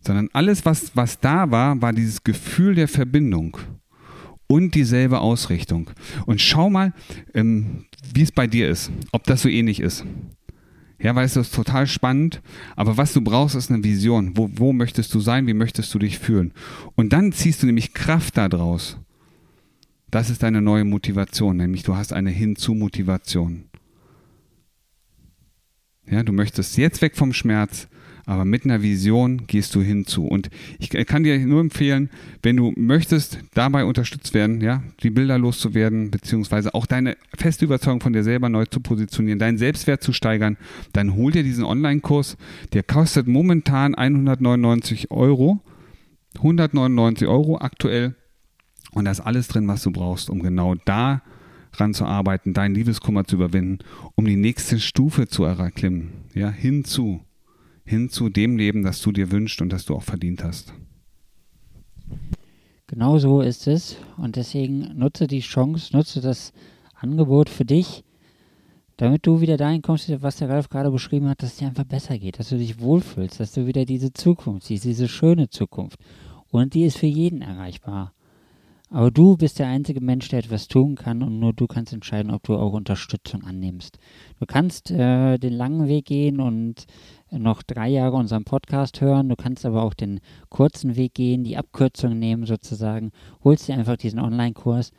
Sondern 0.00 0.30
alles, 0.32 0.64
was, 0.64 0.96
was 0.96 1.20
da 1.20 1.50
war, 1.50 1.82
war 1.82 1.92
dieses 1.92 2.24
Gefühl 2.24 2.74
der 2.74 2.88
Verbindung 2.88 3.58
und 4.52 4.74
dieselbe 4.74 5.20
Ausrichtung. 5.20 5.90
Und 6.26 6.42
schau 6.42 6.68
mal, 6.68 6.92
ähm, 7.32 7.86
wie 8.12 8.20
es 8.20 8.32
bei 8.32 8.46
dir 8.46 8.68
ist, 8.68 8.92
ob 9.10 9.24
das 9.24 9.40
so 9.40 9.48
ähnlich 9.48 9.80
ist. 9.80 10.04
Ja, 10.98 11.14
weil 11.14 11.24
es 11.24 11.36
ist 11.36 11.54
total 11.54 11.86
spannend. 11.86 12.42
Aber 12.76 12.98
was 12.98 13.14
du 13.14 13.22
brauchst, 13.22 13.56
ist 13.56 13.70
eine 13.70 13.82
Vision. 13.82 14.36
Wo, 14.36 14.50
wo 14.54 14.74
möchtest 14.74 15.14
du 15.14 15.20
sein? 15.20 15.46
Wie 15.46 15.54
möchtest 15.54 15.92
du 15.94 15.98
dich 15.98 16.18
fühlen? 16.18 16.52
Und 16.96 17.14
dann 17.14 17.32
ziehst 17.32 17.62
du 17.62 17.66
nämlich 17.66 17.94
Kraft 17.94 18.36
daraus. 18.36 18.98
Das 20.10 20.28
ist 20.28 20.42
deine 20.42 20.60
neue 20.60 20.84
Motivation, 20.84 21.56
nämlich 21.56 21.82
du 21.82 21.96
hast 21.96 22.12
eine 22.12 22.30
Hinzu-Motivation. 22.30 23.64
Ja, 26.06 26.22
du 26.22 26.32
möchtest 26.32 26.76
jetzt 26.76 27.00
weg 27.00 27.16
vom 27.16 27.32
Schmerz, 27.32 27.88
aber 28.26 28.44
mit 28.44 28.64
einer 28.64 28.82
Vision 28.82 29.46
gehst 29.46 29.74
du 29.74 29.82
hinzu. 29.82 30.26
Und 30.26 30.48
ich 30.78 30.90
kann 31.06 31.24
dir 31.24 31.38
nur 31.38 31.60
empfehlen, 31.60 32.10
wenn 32.42 32.56
du 32.56 32.72
möchtest, 32.76 33.38
dabei 33.54 33.84
unterstützt 33.84 34.34
werden, 34.34 34.60
ja, 34.60 34.82
die 35.02 35.10
Bilder 35.10 35.38
loszuwerden, 35.38 36.10
beziehungsweise 36.10 36.74
auch 36.74 36.86
deine 36.86 37.16
feste 37.36 37.64
Überzeugung 37.64 38.00
von 38.00 38.12
dir 38.12 38.22
selber 38.22 38.48
neu 38.48 38.66
zu 38.66 38.80
positionieren, 38.80 39.38
deinen 39.38 39.58
Selbstwert 39.58 40.02
zu 40.02 40.12
steigern, 40.12 40.56
dann 40.92 41.14
hol 41.14 41.32
dir 41.32 41.42
diesen 41.42 41.64
Online-Kurs. 41.64 42.36
Der 42.72 42.82
kostet 42.82 43.26
momentan 43.26 43.94
199 43.94 45.10
Euro. 45.10 45.60
199 46.36 47.28
Euro 47.28 47.58
aktuell. 47.58 48.14
Und 48.92 49.06
da 49.06 49.10
ist 49.10 49.20
alles 49.20 49.48
drin, 49.48 49.66
was 49.68 49.82
du 49.82 49.90
brauchst, 49.90 50.30
um 50.30 50.42
genau 50.42 50.74
da 50.84 51.22
ranzuarbeiten, 51.74 52.52
deinen 52.52 52.74
Liebeskummer 52.74 53.24
zu 53.24 53.36
überwinden, 53.36 53.78
um 54.14 54.26
die 54.26 54.36
nächste 54.36 54.78
Stufe 54.78 55.26
zu 55.26 55.44
erklimmen, 55.44 56.12
ja, 56.34 56.50
hinzu 56.50 57.22
hin 57.84 58.08
zu 58.08 58.28
dem 58.28 58.56
Leben, 58.56 58.82
das 58.82 59.00
du 59.00 59.12
dir 59.12 59.30
wünschst 59.30 59.60
und 59.60 59.72
das 59.72 59.84
du 59.84 59.94
auch 59.94 60.02
verdient 60.02 60.44
hast. 60.44 60.72
Genau 62.86 63.18
so 63.18 63.40
ist 63.40 63.66
es. 63.66 63.96
Und 64.18 64.36
deswegen 64.36 64.96
nutze 64.98 65.26
die 65.26 65.40
Chance, 65.40 65.96
nutze 65.96 66.20
das 66.20 66.52
Angebot 66.94 67.48
für 67.48 67.64
dich, 67.64 68.04
damit 68.98 69.26
du 69.26 69.40
wieder 69.40 69.56
dahin 69.56 69.82
kommst, 69.82 70.12
was 70.22 70.36
der 70.36 70.48
Ralf 70.48 70.68
gerade 70.68 70.90
beschrieben 70.90 71.28
hat, 71.28 71.42
dass 71.42 71.52
es 71.52 71.56
dir 71.56 71.68
einfach 71.68 71.84
besser 71.84 72.18
geht, 72.18 72.38
dass 72.38 72.50
du 72.50 72.58
dich 72.58 72.80
wohlfühlst, 72.80 73.40
dass 73.40 73.52
du 73.52 73.66
wieder 73.66 73.84
diese 73.84 74.12
Zukunft 74.12 74.66
siehst, 74.66 74.84
diese 74.84 75.08
schöne 75.08 75.48
Zukunft. 75.48 75.98
Und 76.50 76.74
die 76.74 76.84
ist 76.84 76.98
für 76.98 77.06
jeden 77.06 77.40
erreichbar. 77.40 78.12
Aber 78.90 79.10
du 79.10 79.38
bist 79.38 79.58
der 79.58 79.68
einzige 79.68 80.02
Mensch, 80.02 80.28
der 80.28 80.40
etwas 80.40 80.68
tun 80.68 80.96
kann 80.96 81.22
und 81.22 81.38
nur 81.38 81.54
du 81.54 81.66
kannst 81.66 81.94
entscheiden, 81.94 82.30
ob 82.30 82.42
du 82.42 82.56
auch 82.56 82.74
Unterstützung 82.74 83.42
annimmst. 83.42 83.98
Du 84.38 84.44
kannst 84.44 84.90
äh, 84.90 85.38
den 85.38 85.54
langen 85.54 85.88
Weg 85.88 86.04
gehen 86.04 86.40
und 86.40 86.84
noch 87.38 87.62
drei 87.62 87.88
Jahre 87.88 88.16
unseren 88.16 88.44
Podcast 88.44 89.00
hören. 89.00 89.28
Du 89.28 89.36
kannst 89.36 89.64
aber 89.64 89.82
auch 89.82 89.94
den 89.94 90.20
kurzen 90.48 90.96
Weg 90.96 91.14
gehen, 91.14 91.44
die 91.44 91.56
Abkürzung 91.56 92.18
nehmen 92.18 92.46
sozusagen. 92.46 93.10
Holst 93.42 93.68
dir 93.68 93.74
einfach 93.74 93.96
diesen 93.96 94.20
Online-Kurs 94.20 94.92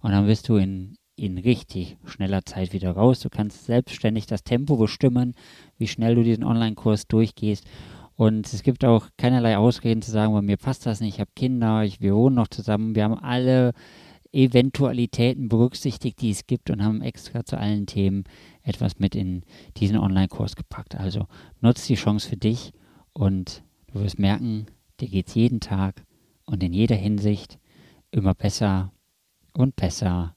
und 0.00 0.12
dann 0.12 0.26
bist 0.26 0.48
du 0.48 0.56
in, 0.56 0.96
in 1.16 1.38
richtig 1.38 1.96
schneller 2.04 2.44
Zeit 2.44 2.72
wieder 2.72 2.92
raus. 2.92 3.20
Du 3.20 3.28
kannst 3.28 3.66
selbstständig 3.66 4.26
das 4.26 4.44
Tempo 4.44 4.76
bestimmen, 4.76 5.34
wie 5.78 5.88
schnell 5.88 6.14
du 6.14 6.22
diesen 6.22 6.44
Online-Kurs 6.44 7.06
durchgehst. 7.06 7.64
Und 8.16 8.52
es 8.52 8.62
gibt 8.62 8.84
auch 8.84 9.08
keinerlei 9.16 9.56
Ausreden 9.56 10.02
zu 10.02 10.10
sagen, 10.10 10.32
bei 10.32 10.42
mir 10.42 10.56
passt 10.56 10.86
das 10.86 11.00
nicht, 11.00 11.14
ich 11.14 11.20
habe 11.20 11.30
Kinder, 11.34 11.82
ich, 11.82 12.00
wir 12.00 12.14
wohnen 12.14 12.36
noch 12.36 12.48
zusammen. 12.48 12.94
Wir 12.94 13.04
haben 13.04 13.18
alle 13.18 13.72
Eventualitäten 14.32 15.48
berücksichtigt, 15.48 16.20
die 16.20 16.30
es 16.30 16.46
gibt 16.46 16.70
und 16.70 16.82
haben 16.82 17.02
extra 17.02 17.44
zu 17.44 17.56
allen 17.56 17.86
Themen 17.86 18.24
etwas 18.64 18.98
mit 18.98 19.14
in 19.14 19.44
diesen 19.76 19.98
Online-Kurs 19.98 20.56
gepackt. 20.56 20.96
Also 20.96 21.26
nutzt 21.60 21.88
die 21.88 21.94
Chance 21.94 22.28
für 22.28 22.36
dich 22.36 22.72
und 23.12 23.62
du 23.92 24.00
wirst 24.00 24.18
merken, 24.18 24.66
dir 25.00 25.08
geht 25.08 25.28
es 25.28 25.34
jeden 25.34 25.60
Tag 25.60 26.02
und 26.44 26.62
in 26.62 26.72
jeder 26.72 26.96
Hinsicht 26.96 27.58
immer 28.10 28.34
besser 28.34 28.92
und 29.52 29.76
besser 29.76 30.34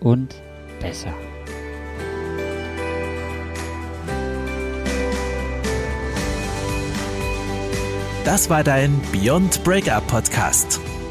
und 0.00 0.34
besser. 0.80 1.14
Das 8.24 8.48
war 8.48 8.64
dein 8.64 9.00
Beyond 9.12 9.62
Breakup 9.64 10.06
Podcast. 10.06 10.80